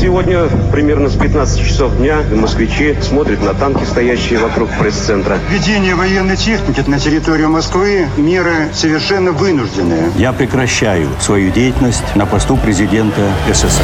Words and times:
Сегодня 0.00 0.46
примерно 0.70 1.08
с 1.08 1.16
15 1.16 1.60
часов 1.60 1.96
дня 1.96 2.18
москвичи 2.32 2.94
смотрят 3.02 3.42
на 3.42 3.52
танки, 3.52 3.82
стоящие 3.82 4.38
вокруг 4.38 4.70
пресс-центра. 4.78 5.40
Введение 5.50 5.96
военной 5.96 6.36
техники 6.36 6.84
на 6.86 7.00
территорию 7.00 7.50
Москвы– 7.50 8.06
меры 8.16 8.68
совершенно 8.72 9.32
вынужденные. 9.32 10.12
Я 10.16 10.32
прекращаю 10.32 11.08
свою 11.18 11.50
деятельность 11.50 12.14
на 12.14 12.26
посту 12.26 12.56
президента 12.56 13.28
СССР. 13.52 13.82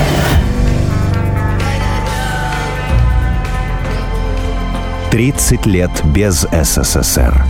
Тридцать 5.11 5.67
лет 5.67 5.91
без 6.05 6.47
СССР. 6.53 7.45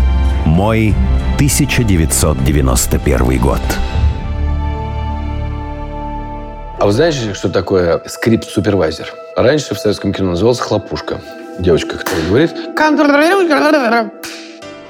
Мой 0.46 0.94
1991 1.36 3.38
год. 3.38 3.60
А 6.84 6.86
вы 6.86 6.92
знаете, 6.92 7.32
что 7.32 7.48
такое 7.48 8.02
скрипт-супервайзер? 8.04 9.10
Раньше 9.36 9.74
в 9.74 9.78
советском 9.78 10.12
кино 10.12 10.32
назывался 10.32 10.64
«хлопушка». 10.64 11.18
Девочка, 11.58 11.96
которая 11.96 12.28
говорит... 12.28 12.52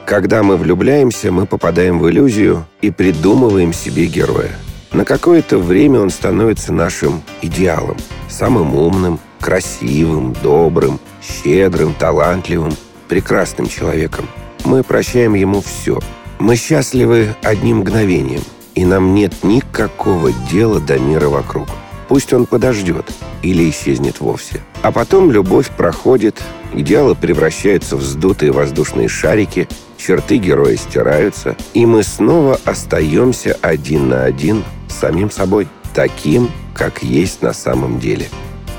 Когда 0.04 0.42
мы 0.42 0.56
влюбляемся, 0.56 1.30
мы 1.30 1.46
попадаем 1.46 2.00
в 2.00 2.10
иллюзию 2.10 2.66
и 2.80 2.90
придумываем 2.90 3.72
себе 3.72 4.06
героя. 4.06 4.50
На 4.92 5.04
какое-то 5.04 5.58
время 5.58 6.00
он 6.00 6.10
становится 6.10 6.72
нашим 6.72 7.22
идеалом. 7.42 7.96
Самым 8.28 8.74
умным, 8.74 9.20
красивым, 9.38 10.34
добрым, 10.42 10.98
щедрым, 11.22 11.94
талантливым, 11.94 12.72
прекрасным 13.06 13.68
человеком. 13.68 14.28
Мы 14.64 14.82
прощаем 14.82 15.34
ему 15.34 15.60
все. 15.60 16.00
Мы 16.40 16.56
счастливы 16.56 17.36
одним 17.44 17.78
мгновением, 17.78 18.42
и 18.74 18.84
нам 18.84 19.14
нет 19.14 19.44
никакого 19.44 20.32
дела 20.50 20.80
до 20.80 20.98
мира 20.98 21.28
вокруг. 21.28 21.68
Пусть 22.08 22.32
он 22.32 22.46
подождет 22.46 23.06
или 23.42 23.68
исчезнет 23.70 24.20
вовсе. 24.20 24.60
А 24.82 24.92
потом 24.92 25.30
любовь 25.30 25.70
проходит, 25.70 26.42
идеалы 26.74 27.14
превращаются 27.14 27.97
в 27.97 28.00
вздутые 28.00 28.52
воздушные 28.52 29.08
шарики, 29.08 29.69
черты 29.97 30.36
героя 30.36 30.77
стираются, 30.77 31.56
и 31.72 31.86
мы 31.86 32.02
снова 32.02 32.60
остаемся 32.64 33.56
один 33.62 34.08
на 34.08 34.25
один 34.25 34.64
с 34.88 34.94
самим 34.94 35.30
собой, 35.30 35.69
таким, 35.94 36.50
как 36.75 37.02
есть 37.02 37.41
на 37.42 37.52
самом 37.52 37.98
деле, 37.98 38.28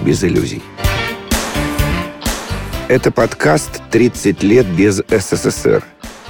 без 0.02 0.24
иллюзий. 0.24 0.62
Это 2.88 3.10
подкаст 3.10 3.82
«30 3.92 4.46
лет 4.46 4.68
без 4.68 5.02
СССР», 5.10 5.84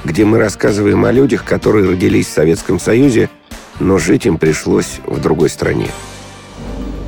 где 0.05 0.23
мы 0.23 0.39
рассказываем 0.39 1.03
о 1.03 1.11
людях, 1.11 1.43
которые 1.43 1.89
родились 1.89 2.27
в 2.27 2.31
Советском 2.31 2.79
Союзе, 2.79 3.29
но 3.79 3.97
жить 3.97 4.25
им 4.25 4.37
пришлось 4.37 4.99
в 5.05 5.19
другой 5.19 5.49
стране. 5.49 5.87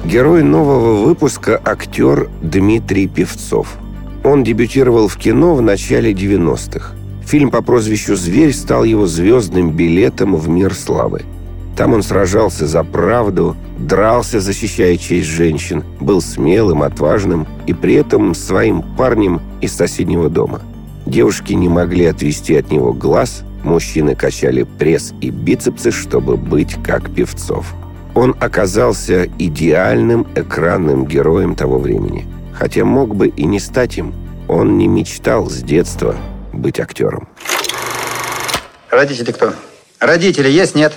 Герой 0.08 0.42
нового 0.42 1.04
выпуска– 1.04 1.62
актер 1.66 2.30
Дмитрий 2.42 3.10
Певцов. 3.10 3.76
Он 4.24 4.42
дебютировал 4.42 5.10
в 5.10 5.18
кино 5.18 5.54
в 5.54 5.62
начале 5.62 6.14
90-х. 6.14 6.94
Фильм 7.26 7.52
по 7.52 7.62
прозвищу 7.62 8.16
«Зверь» 8.16 8.54
стал 8.54 8.86
его 8.86 9.06
звездным 9.06 9.72
билетом 9.72 10.38
в 10.38 10.48
мир 10.48 10.74
славы. 10.74 11.24
Там 11.76 11.92
он 11.92 12.04
сражался 12.04 12.68
за 12.68 12.86
правду, 12.86 13.58
дрался, 13.78 14.40
защищая 14.40 14.96
честь 14.96 15.28
женщин, 15.28 15.84
был 16.00 16.22
смелым, 16.22 16.84
отважным 16.84 17.46
и 17.66 17.74
при 17.74 17.96
этом 17.96 18.34
своим 18.34 18.84
парнем 18.96 19.42
из 19.60 19.74
соседнего 19.74 20.30
дома. 20.30 20.62
Девушки 21.06 21.52
не 21.52 21.68
могли 21.68 22.06
отвести 22.06 22.56
от 22.56 22.72
него 22.72 22.94
глаз, 22.94 23.44
мужчины 23.66 24.16
качали 24.16 24.66
пресс 24.80 25.14
и 25.20 25.32
бицепсы, 25.32 25.92
чтобы 25.92 26.38
быть 26.38 26.78
как 26.82 27.14
певцов– 27.14 27.76
он 28.18 28.36
оказался 28.40 29.26
идеальным 29.38 30.26
экранным 30.36 31.06
героем 31.06 31.54
того 31.54 31.78
времени. 31.78 32.26
Хотя 32.52 32.84
мог 32.84 33.16
бы 33.16 33.28
и 33.28 33.46
не 33.46 33.60
стать 33.60 34.00
им. 34.00 34.16
Он 34.48 34.80
не 34.80 34.88
мечтал 34.88 35.48
с 35.52 35.58
детства 35.58 36.16
быть 36.52 36.80
актером. 36.80 37.30
Родители 38.90 39.32
кто? 39.32 39.54
Родители 40.00 40.50
есть, 40.50 40.74
нет? 40.74 40.94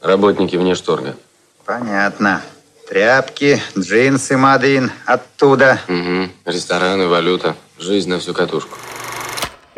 Работники 0.00 0.54
внешторга. 0.54 1.16
Понятно. 1.64 2.40
Тряпки, 2.88 3.60
джинсы, 3.76 4.36
мадин. 4.36 4.92
Оттуда. 5.06 5.80
Угу. 5.88 6.28
Рестораны, 6.44 7.08
валюта. 7.08 7.56
Жизнь 7.80 8.08
на 8.08 8.20
всю 8.20 8.32
катушку. 8.32 8.78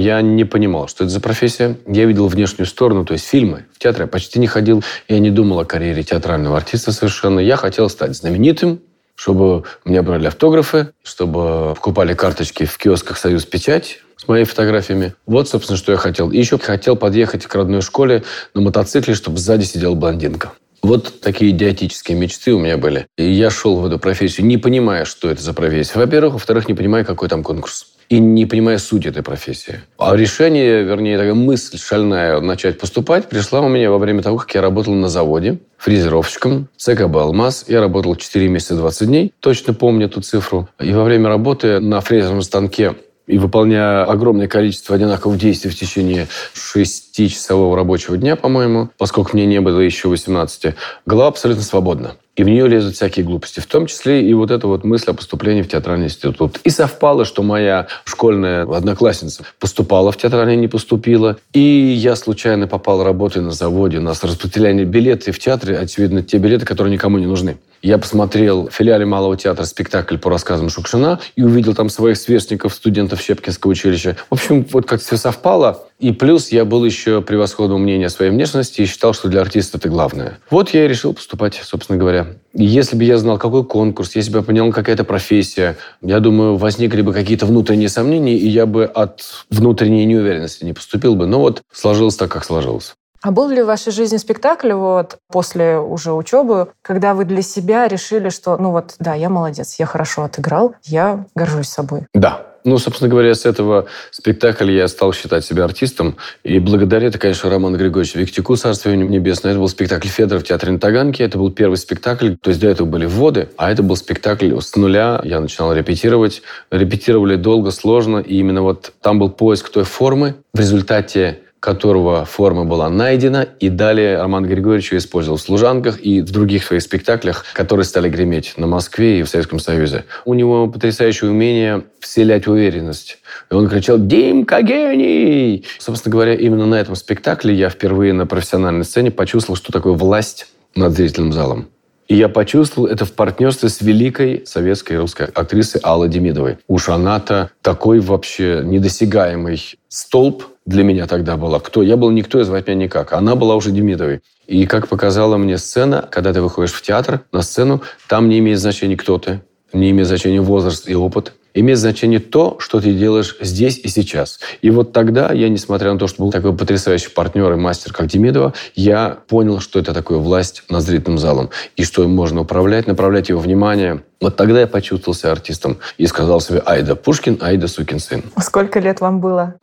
Я 0.03 0.21
не 0.21 0.43
понимал, 0.45 0.89
что 0.89 1.05
это 1.05 1.13
за 1.13 1.21
профессия. 1.21 1.77
Я 1.87 2.07
видел 2.07 2.27
внешнюю 2.27 2.67
сторону, 2.67 3.05
то 3.05 3.13
есть 3.13 3.25
фильмы. 3.25 3.67
В 3.73 3.79
театр 3.79 4.03
я 4.03 4.07
почти 4.09 4.41
не 4.41 4.49
ходил. 4.49 4.83
Я 5.07 5.21
не 5.21 5.31
думал 5.31 5.61
о 5.61 5.65
карьере 5.65 6.03
театрального 6.03 6.57
артиста 6.57 6.91
совершенно. 6.91 7.39
Я 7.39 7.57
хотел 7.57 7.89
стать 7.89 8.17
знаменитым, 8.17 8.81
чтобы 9.15 9.63
мне 9.85 10.03
брали 10.03 10.27
автографы, 10.27 10.89
чтобы 11.05 11.75
покупали 11.77 12.15
карточки 12.15 12.65
в 12.65 12.77
киосках 12.79 13.17
«Союз 13.17 13.47
Печать» 13.47 14.01
с 14.17 14.27
моими 14.27 14.43
фотографиями. 14.43 15.15
Вот, 15.25 15.49
собственно, 15.49 15.77
что 15.77 15.93
я 15.93 15.99
хотел. 15.99 16.33
И 16.33 16.37
еще 16.37 16.59
хотел 16.59 16.97
подъехать 16.97 17.47
к 17.47 17.55
родной 17.55 17.81
школе 17.81 18.25
на 18.55 18.61
мотоцикле, 18.61 19.15
чтобы 19.15 19.39
сзади 19.39 19.63
сидела 19.63 19.95
блондинка. 19.95 20.51
Вот 20.83 21.21
такие 21.21 21.53
идиотические 21.53 22.19
мечты 22.19 22.53
у 22.53 22.59
меня 22.59 22.77
были. 22.77 23.07
И 23.17 23.31
я 23.31 23.51
шел 23.51 23.77
в 23.77 23.87
эту 23.87 24.01
профессию, 24.01 24.47
не 24.49 24.59
понимая, 24.59 25.05
что 25.05 25.31
это 25.31 25.41
за 25.41 25.55
профессия. 25.55 25.97
Во-первых. 25.97 26.35
Во-вторых, 26.35 26.67
не 26.67 26.75
понимая, 26.75 27.05
какой 27.05 27.29
там 27.29 27.45
конкурс 27.45 27.87
и 28.09 28.19
не 28.19 28.47
понимая 28.47 28.79
суть 28.79 29.07
этой 29.07 29.23
профессии. 29.23 29.81
А 29.99 30.17
решение, 30.17 30.83
вернее, 30.83 31.17
такая 31.17 31.35
мысль 31.35 31.79
шальная 31.79 32.41
начать 32.41 32.79
поступать 32.79 33.29
пришла 33.29 33.61
у 33.61 33.69
меня 33.69 33.91
во 33.91 33.99
время 33.99 34.23
того, 34.23 34.39
как 34.39 34.55
я 34.55 34.61
работал 34.61 34.95
на 34.95 35.09
заводе 35.09 35.59
фрезеровщиком 35.79 36.69
ЦКБ 36.77 37.17
«Алмаз». 37.17 37.65
Я 37.69 37.81
работал 37.81 38.15
4 38.15 38.49
месяца 38.49 38.77
20 38.77 39.09
дней, 39.09 39.33
точно 39.41 39.75
помню 39.75 40.07
эту 40.07 40.21
цифру. 40.21 40.69
И 40.81 40.93
во 40.93 41.05
время 41.05 41.29
работы 41.29 41.81
на 41.81 42.01
фрезерном 42.01 42.43
станке 42.43 42.95
и 43.27 43.39
выполняя 43.39 44.05
огромное 44.05 44.49
количество 44.49 44.97
одинаковых 44.97 45.39
действий 45.39 45.71
в 45.71 45.79
течение 45.79 46.29
шестичасового 46.55 47.77
рабочего 47.77 48.17
дня, 48.17 48.37
по-моему, 48.37 48.91
поскольку 48.99 49.31
мне 49.35 49.47
не 49.47 49.61
было 49.61 49.81
еще 49.81 50.09
18, 50.09 50.75
голова 51.07 51.29
абсолютно 51.29 51.63
свободна. 51.63 52.17
И 52.35 52.45
в 52.45 52.49
нее 52.49 52.67
лезут 52.67 52.95
всякие 52.95 53.27
глупости, 53.27 53.61
в 53.61 53.67
том 53.67 53.87
числе 53.87 54.27
и 54.27 54.33
вот 54.33 54.51
эта 54.51 54.67
вот 54.67 54.85
мысль 54.85 55.11
о 55.11 55.15
поступлении 55.15 55.61
в 55.61 55.69
театральный 55.69 56.07
институт. 56.07 56.59
И 56.65 56.71
совпало, 56.71 57.27
что 57.27 57.43
моя 57.43 57.89
школьная 58.05 58.63
одноклассница 58.63 59.45
поступала 59.59 60.13
в 60.13 60.17
театральный, 60.17 60.57
не 60.57 60.69
поступила. 60.69 61.37
И 61.53 61.61
я 61.61 62.17
случайно 62.17 62.67
попал 62.67 63.05
работать 63.05 63.43
на 63.43 63.51
заводе. 63.51 63.99
У 63.99 64.03
нас 64.03 64.25
распределяли 64.25 64.85
билеты 64.85 65.31
в 65.31 65.39
театре, 65.39 65.79
очевидно, 65.79 66.23
те 66.23 66.39
билеты, 66.39 66.65
которые 66.65 66.93
никому 66.93 67.19
не 67.19 67.27
нужны. 67.27 67.59
Я 67.83 67.99
посмотрел 67.99 68.69
в 68.69 68.73
филиале 68.73 69.05
Малого 69.05 69.37
театра 69.37 69.65
спектакль 69.65 70.17
по 70.17 70.31
рассказам 70.31 70.71
Шукшина 70.71 71.19
и 71.35 71.43
увидел 71.43 71.75
там 71.75 71.89
своих 71.89 72.17
сверстников, 72.17 72.75
студентов 72.75 73.21
Щепкинского 73.21 73.73
училища. 73.73 74.17
В 74.31 74.35
общем, 74.35 74.65
вот 74.71 74.87
как 74.87 75.01
все 75.01 75.17
совпало. 75.17 75.89
И 75.99 76.13
плюс 76.13 76.51
я 76.53 76.65
был 76.65 76.85
еще 76.85 77.23
превосходного 77.23 77.79
мнения 77.79 78.07
о 78.07 78.11
своей 78.11 78.31
внешности 78.31 78.83
и 78.83 78.87
считал, 78.87 79.15
что 79.15 79.29
для 79.29 79.41
артиста 79.41 79.79
это 79.79 79.89
главное. 79.89 80.39
Вот 80.49 80.71
я 80.71 80.85
и 80.85 80.89
решил 80.89 81.13
поступать, 81.13 81.61
собственно 81.61 81.99
говоря. 81.99 82.29
И 82.55 82.65
если 82.65 82.97
бы 82.97 83.03
я 83.03 83.19
знал, 83.19 83.37
какой 83.37 83.65
конкурс, 83.65 84.15
если 84.15 84.31
бы 84.31 84.39
я 84.39 84.45
понял, 84.45 84.71
какая 84.73 84.95
это 84.95 85.03
профессия, 85.03 85.77
я 86.03 86.21
думаю, 86.21 86.57
возникли 86.57 87.03
бы 87.03 87.13
какие-то 87.13 87.47
внутренние 87.47 87.89
сомнения, 87.89 88.37
и 88.37 88.49
я 88.49 88.67
бы 88.67 88.85
от 88.85 89.23
внутренней 89.51 90.05
неуверенности 90.05 90.65
не 90.65 90.73
поступил 90.73 91.17
бы. 91.17 91.27
Но 91.27 91.41
вот 91.41 91.63
сложилось 91.73 92.15
так, 92.15 92.31
как 92.31 92.45
сложилось. 92.45 92.95
А 93.23 93.31
был 93.31 93.49
ли 93.49 93.63
в 93.63 93.67
вашей 93.67 93.93
жизни 93.93 94.17
спектакль 94.17 94.73
вот 94.73 95.19
после 95.31 95.79
уже 95.79 96.13
учебы, 96.13 96.73
когда 96.83 97.15
вы 97.15 97.25
для 97.25 97.43
себя 97.43 97.87
решили, 97.87 98.31
что, 98.31 98.57
ну 98.57 98.73
вот, 98.73 98.97
да, 98.99 99.15
я 99.15 99.29
молодец, 99.29 99.77
я 99.79 99.87
хорошо 99.87 100.25
отыграл, 100.25 100.75
я 100.85 101.25
горжусь 101.35 101.69
собой? 101.69 102.07
Да, 102.15 102.47
ну, 102.65 102.79
собственно 102.79 103.11
говоря, 103.11 103.35
с 103.35 103.45
этого 103.45 103.87
спектакля 104.11 104.73
я 104.73 104.89
стал 104.89 105.13
считать 105.13 105.45
себя 105.45 105.65
артистом. 105.65 106.17
И 106.45 106.59
благодаря 106.59 107.09
это, 107.09 107.19
конечно, 107.19 107.51
Роману 107.51 107.77
Григорьевичу 107.77 108.19
Виктику, 108.19 108.57
царствие 108.57 108.97
небесное, 108.97 109.53
это 109.53 109.61
был 109.61 109.69
спектакль 109.69 110.09
Федора 110.09 110.39
в 110.39 110.45
театре 110.45 110.73
на 110.73 110.79
Таганке. 110.79 111.25
Это 111.25 111.39
был 111.39 111.51
первый 111.51 111.77
спектакль, 111.77 112.35
то 112.41 112.51
есть 112.51 112.61
до 112.61 112.69
этого 112.69 112.87
были 112.87 113.07
вводы, 113.07 113.49
а 113.57 113.71
это 113.71 113.83
был 113.83 113.97
спектакль 113.97 114.57
с 114.61 114.77
нуля. 114.77 115.21
Я 115.25 115.41
начинал 115.41 115.73
репетировать. 115.73 116.43
Репетировали 116.71 117.37
долго, 117.37 117.71
сложно, 117.73 118.19
и 118.19 118.37
именно 118.37 118.63
вот 118.63 118.93
там 119.01 119.19
был 119.19 119.31
поиск 119.31 119.71
той 119.71 119.85
формы. 119.85 120.35
В 120.55 120.61
результате 120.61 121.41
которого 121.63 122.25
форма 122.25 122.65
была 122.65 122.91
найдена, 122.91 123.47
и 123.61 123.69
далее 123.69 124.19
Роман 124.19 124.45
Григорьевич 124.45 124.91
ее 124.91 124.99
использовал 124.99 125.37
в 125.37 125.41
«Служанках» 125.41 126.01
и 126.01 126.21
в 126.21 126.29
других 126.33 126.65
своих 126.65 126.83
спектаклях, 126.83 127.45
которые 127.55 127.85
стали 127.85 128.09
греметь 128.09 128.55
на 128.57 128.67
Москве 128.67 129.21
и 129.21 129.23
в 129.23 129.29
Советском 129.29 129.61
Союзе. 129.61 130.05
У 130.25 130.35
него 130.35 130.67
потрясающее 130.67 131.31
умение 131.31 131.85
вселять 132.01 132.49
уверенность. 132.49 133.19
И 133.49 133.55
он 133.55 133.69
кричал 133.69 133.99
«Димка 133.99 134.61
гений!». 134.63 135.65
Собственно 135.79 136.11
говоря, 136.11 136.35
именно 136.35 136.67
на 136.67 136.75
этом 136.75 136.97
спектакле 136.97 137.55
я 137.55 137.69
впервые 137.71 138.13
на 138.13 138.27
профессиональной 138.27 138.85
сцене 138.85 139.13
почувствовал, 139.13 139.57
что 139.57 139.73
такое 139.73 139.93
власть 139.93 140.49
над 140.75 140.95
зрительным 140.95 141.33
залом. 141.33 141.69
И 142.09 142.17
я 142.17 142.29
почувствовал 142.29 142.89
это 142.89 143.05
в 143.05 143.13
партнерстве 143.13 143.69
с 143.69 143.81
великой 143.81 144.43
советской 144.47 144.99
русской 144.99 145.27
актрисой 145.27 145.81
Аллой 145.85 146.09
Демидовой. 146.09 146.59
Уж 146.67 146.89
она-то 146.89 147.53
такой 147.63 148.01
вообще 148.01 148.63
недосягаемый 148.65 149.63
столб 149.89 150.52
для 150.67 150.85
меня 150.85 151.07
тогда 151.07 151.37
была. 151.37 151.61
Кто? 151.61 151.83
Я 151.83 151.97
был 151.97 152.11
никто, 152.11 152.41
и 152.41 152.45
звать 152.45 152.67
меня 152.69 152.85
никак. 152.85 153.13
Она 153.13 153.35
была 153.35 153.57
уже 153.57 153.71
Демидовой. 153.71 154.21
И 154.47 154.67
как 154.67 154.89
показала 154.89 155.37
мне 155.37 155.59
сцена, 155.59 156.07
когда 156.11 156.33
ты 156.33 156.41
выходишь 156.41 156.73
в 156.73 156.83
театр, 156.83 157.21
на 157.33 157.43
сцену, 157.43 157.83
там 158.09 158.29
не 158.29 158.39
имеет 158.39 158.59
значения, 158.59 158.97
кто 158.97 159.19
ты. 159.19 159.41
не 159.73 159.91
имеет 159.91 160.09
значения 160.09 160.41
возраст 160.41 160.89
и 160.89 160.95
опыт. 160.95 161.33
Имеет 161.55 161.79
значение 161.79 162.19
то, 162.19 162.57
что 162.61 162.81
ты 162.81 162.95
делаешь 162.95 163.37
здесь 163.41 163.79
и 163.79 163.89
сейчас. 163.89 164.41
И 164.63 164.71
вот 164.71 164.93
тогда 164.93 165.33
я, 165.33 165.51
несмотря 165.51 165.93
на 165.93 165.99
то, 165.99 166.07
что 166.07 166.23
был 166.23 166.33
такой 166.33 166.57
потрясающий 166.57 167.11
партнер 167.11 167.53
и 167.53 167.57
мастер, 167.57 167.93
как 167.93 168.07
Демидова, 168.07 168.55
я 168.75 169.19
понял, 169.29 169.61
что 169.61 169.79
это 169.79 169.93
такое 169.93 170.17
власть 170.19 170.63
над 170.71 170.83
зрительным 170.83 171.19
залом. 171.19 171.51
И 171.77 171.85
что 171.85 172.05
им 172.05 172.11
можно 172.15 172.41
управлять, 172.41 172.87
направлять 172.87 173.29
его 173.29 173.39
внимание. 173.39 174.03
Вот 174.19 174.37
тогда 174.37 174.61
я 174.61 174.67
почувствовал 174.67 175.15
себя 175.15 175.33
артистом 175.33 175.79
и 175.99 176.07
сказал 176.07 176.41
себе 176.41 176.63
«Айда 176.65 176.95
Пушкин, 176.95 177.39
Айда 177.43 177.69
сукин 177.69 177.99
сын». 177.99 178.23
Сколько 178.39 178.81
лет 178.81 179.03
вам 179.03 179.21
было? 179.21 179.55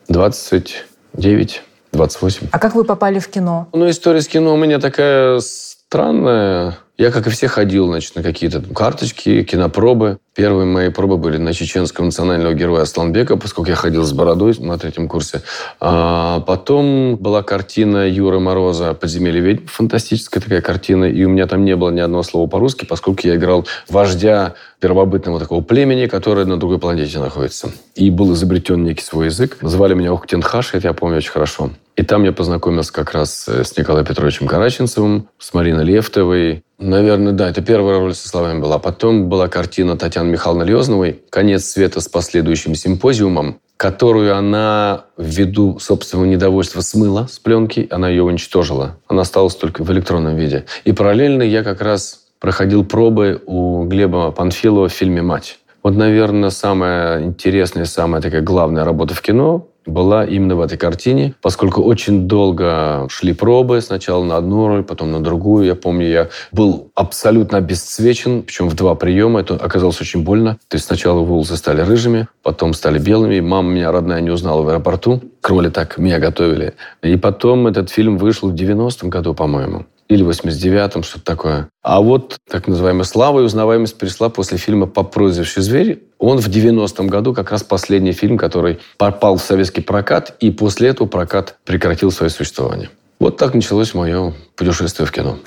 29, 1.14 1.64
28. 1.92 2.48
А 2.52 2.60
как 2.60 2.76
вы 2.76 2.84
попали 2.84 3.20
в 3.20 3.28
кино? 3.30 3.68
Ну, 3.74 3.90
история 3.90 4.22
с 4.22 4.28
кино 4.28 4.54
у 4.54 4.58
меня 4.58 4.80
такая 4.80 5.40
странная. 5.40 6.78
Я, 7.00 7.12
как 7.12 7.28
и 7.28 7.30
все, 7.30 7.48
ходил 7.48 7.88
значит, 7.88 8.13
на 8.16 8.22
какие-то 8.22 8.62
карточки, 8.75 9.44
кинопробы. 9.44 10.18
Первые 10.36 10.66
мои 10.66 10.90
пробы 10.90 11.16
были 11.16 11.38
на 11.38 11.54
чеченского 11.54 12.04
национального 12.04 12.54
героя 12.54 12.81
Асланбека, 12.81 13.38
поскольку 13.38 13.69
я 13.69 13.78
ходил 13.78 14.04
с 14.04 14.12
бородой 14.12 14.54
на 14.60 14.78
третьем 14.78 15.07
курсе. 15.07 15.42
А 15.80 16.42
потом 16.42 17.16
была 17.16 17.42
картина 17.42 18.06
Юры 18.06 18.42
Мороза 18.42 18.94
«Подземелье 18.94 19.40
ведьм». 19.40 19.68
Фантастическая 19.68 20.44
такая 20.44 20.60
картина. 20.60 21.06
И 21.06 21.24
у 21.24 21.30
меня 21.30 21.48
там 21.48 21.63
не 21.63 21.78
было 21.78 21.90
ни 21.90 22.01
одного 22.01 22.22
слова 22.22 22.50
по-русски, 22.50 22.84
поскольку 22.84 23.25
я 23.25 23.38
играл 23.38 23.66
вождя 23.88 24.56
первобытного 24.81 25.40
такого 25.40 25.62
племени, 25.62 26.07
которое 26.07 26.46
на 26.46 26.60
другой 26.60 26.80
планете 26.80 27.19
находится. 27.19 27.72
И 27.96 28.10
был 28.10 28.34
изобретен 28.34 28.84
некий 28.84 29.04
свой 29.04 29.28
язык. 29.28 29.62
Называли 29.62 29.94
меня 29.94 30.12
Охтенхаш, 30.12 30.74
это 30.74 30.90
я 30.90 30.94
помню 30.94 31.16
очень 31.16 31.31
хорошо. 31.31 31.72
И 31.96 32.04
там 32.04 32.25
я 32.25 32.34
познакомился 32.34 32.92
как 32.92 33.13
раз 33.13 33.48
с 33.48 33.78
Николаем 33.78 34.06
Петровичем 34.06 34.48
Караченцевым, 34.48 35.30
с 35.38 35.54
Мариной 35.54 35.86
Лефтовой, 35.86 36.63
Наверное, 36.80 37.34
да, 37.34 37.50
это 37.50 37.62
первая 37.62 38.00
роль 38.00 38.14
со 38.16 38.30
словами 38.30 38.62
была. 38.62 38.80
Потом 38.80 39.28
была 39.28 39.50
картина 39.50 39.98
Татьяны 39.98 40.30
Михайловны 40.30 40.64
Лезновой 40.64 41.22
«Конец 41.30 41.66
света 41.66 42.00
с 42.00 42.08
последующим 42.08 42.74
симпозиумом», 42.74 43.60
которую 43.76 44.36
она 44.36 45.06
ввиду 45.18 45.78
собственного 45.80 46.28
недовольства 46.28 46.80
смыла 46.80 47.28
с 47.28 47.38
пленки, 47.38 47.88
она 47.92 48.08
ее 48.08 48.24
уничтожила. 48.24 48.96
Она 49.08 49.24
осталась 49.24 49.56
только 49.56 49.84
в 49.84 49.92
электронном 49.92 50.38
виде. 50.38 50.66
И 50.86 50.94
параллельно 50.94 51.44
я 51.44 51.64
как 51.64 51.81
раз 51.81 52.28
проходил 52.40 52.86
пробы 52.86 53.42
у 53.46 53.84
Глеба 53.84 54.32
Панфилова 54.32 54.88
в 54.88 54.94
фильме 54.94 55.22
«Мать». 55.22 55.60
Вот, 55.84 55.96
наверное, 55.96 56.50
самая 56.50 57.24
интересная, 57.24 57.86
самая 57.86 58.22
такая 58.22 58.42
главная 58.42 58.84
работа 58.84 59.14
в 59.14 59.22
кино 59.22 59.69
была 59.86 60.26
именно 60.26 60.56
в 60.56 60.62
этой 60.62 60.78
картине, 60.78 61.34
поскольку 61.42 61.81
очень 61.81 62.28
долго 62.28 63.08
шли 63.10 63.34
пробы, 63.34 63.81
сначала 63.81 64.24
на 64.24 64.38
одну 64.38 64.68
роль, 64.68 64.84
потом 64.84 65.12
на 65.12 65.22
другую. 65.22 65.66
Я 65.66 65.76
помню, 65.76 66.08
я 66.08 66.30
был 66.52 66.92
абсолютно 66.96 67.58
обесцвечен, 67.58 68.44
причем 68.44 68.70
в 68.70 68.76
два 68.76 68.96
приема. 68.96 69.42
Это 69.42 69.56
оказалось 69.56 70.00
очень 70.02 70.24
больно. 70.24 70.58
То 70.68 70.76
есть 70.76 70.88
сначала 70.88 71.20
волосы 71.20 71.58
стали 71.58 71.81
рыжими, 71.81 72.28
потом 72.44 72.74
стали 72.74 73.00
белыми. 73.00 73.40
Мама 73.40 73.70
меня 73.72 73.92
родная 73.92 74.22
не 74.22 74.30
узнала 74.30 74.62
в 74.62 74.70
аэропорту. 74.70 75.22
К 75.42 75.70
так 75.72 75.98
меня 75.98 76.20
готовили. 76.20 76.74
И 77.02 77.16
потом 77.16 77.68
этот 77.68 77.90
фильм 77.90 78.18
вышел 78.18 78.50
в 78.50 78.54
90-м 78.54 79.10
году, 79.10 79.34
по-моему 79.34 79.86
или 80.10 80.25
89-м, 80.25 81.04
что-то 81.04 81.24
такое. 81.24 81.70
А 81.84 82.02
вот 82.02 82.38
так 82.50 82.68
называемая 82.68 83.04
слава 83.04 83.40
и 83.40 83.44
узнаваемость 83.44 83.98
пришла 83.98 84.30
после 84.30 84.58
фильма 84.58 84.88
«По 84.88 85.04
прозвищу 85.04 85.62
зверь». 85.62 86.04
Он 86.19 86.39
в 86.39 86.50
90-м 86.50 87.07
году 87.07 87.33
как 87.33 87.51
раз 87.51 87.63
последний 87.63 88.12
фильм, 88.12 88.38
который 88.38 88.80
попал 88.98 89.38
в 89.38 89.42
советский 89.42 89.81
прокат, 89.81 90.36
и 90.42 90.51
после 90.51 90.89
этого 90.89 91.07
прокат 91.07 91.56
прекратил 91.63 92.12
свое 92.12 92.30
существование. 92.30 92.89
Вот 93.19 93.38
так 93.38 93.54
началось 93.54 93.94
мое 93.94 94.33
путешествие 94.56 95.06
в 95.07 95.12
кино. 95.12 95.39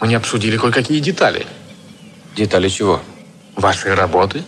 Мы 0.00 0.08
не 0.08 0.14
обсудили 0.16 0.58
кое-какие 0.58 1.00
детали. 1.00 1.46
Детали 2.36 2.68
чего? 2.68 3.00
Вашей 3.56 3.94
работы. 3.94 4.42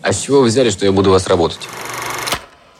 А 0.00 0.12
с 0.12 0.20
чего 0.20 0.40
вы 0.40 0.46
взяли, 0.46 0.70
что 0.70 0.86
я 0.86 0.92
буду 0.92 1.10
вас 1.10 1.26
работать? 1.26 1.68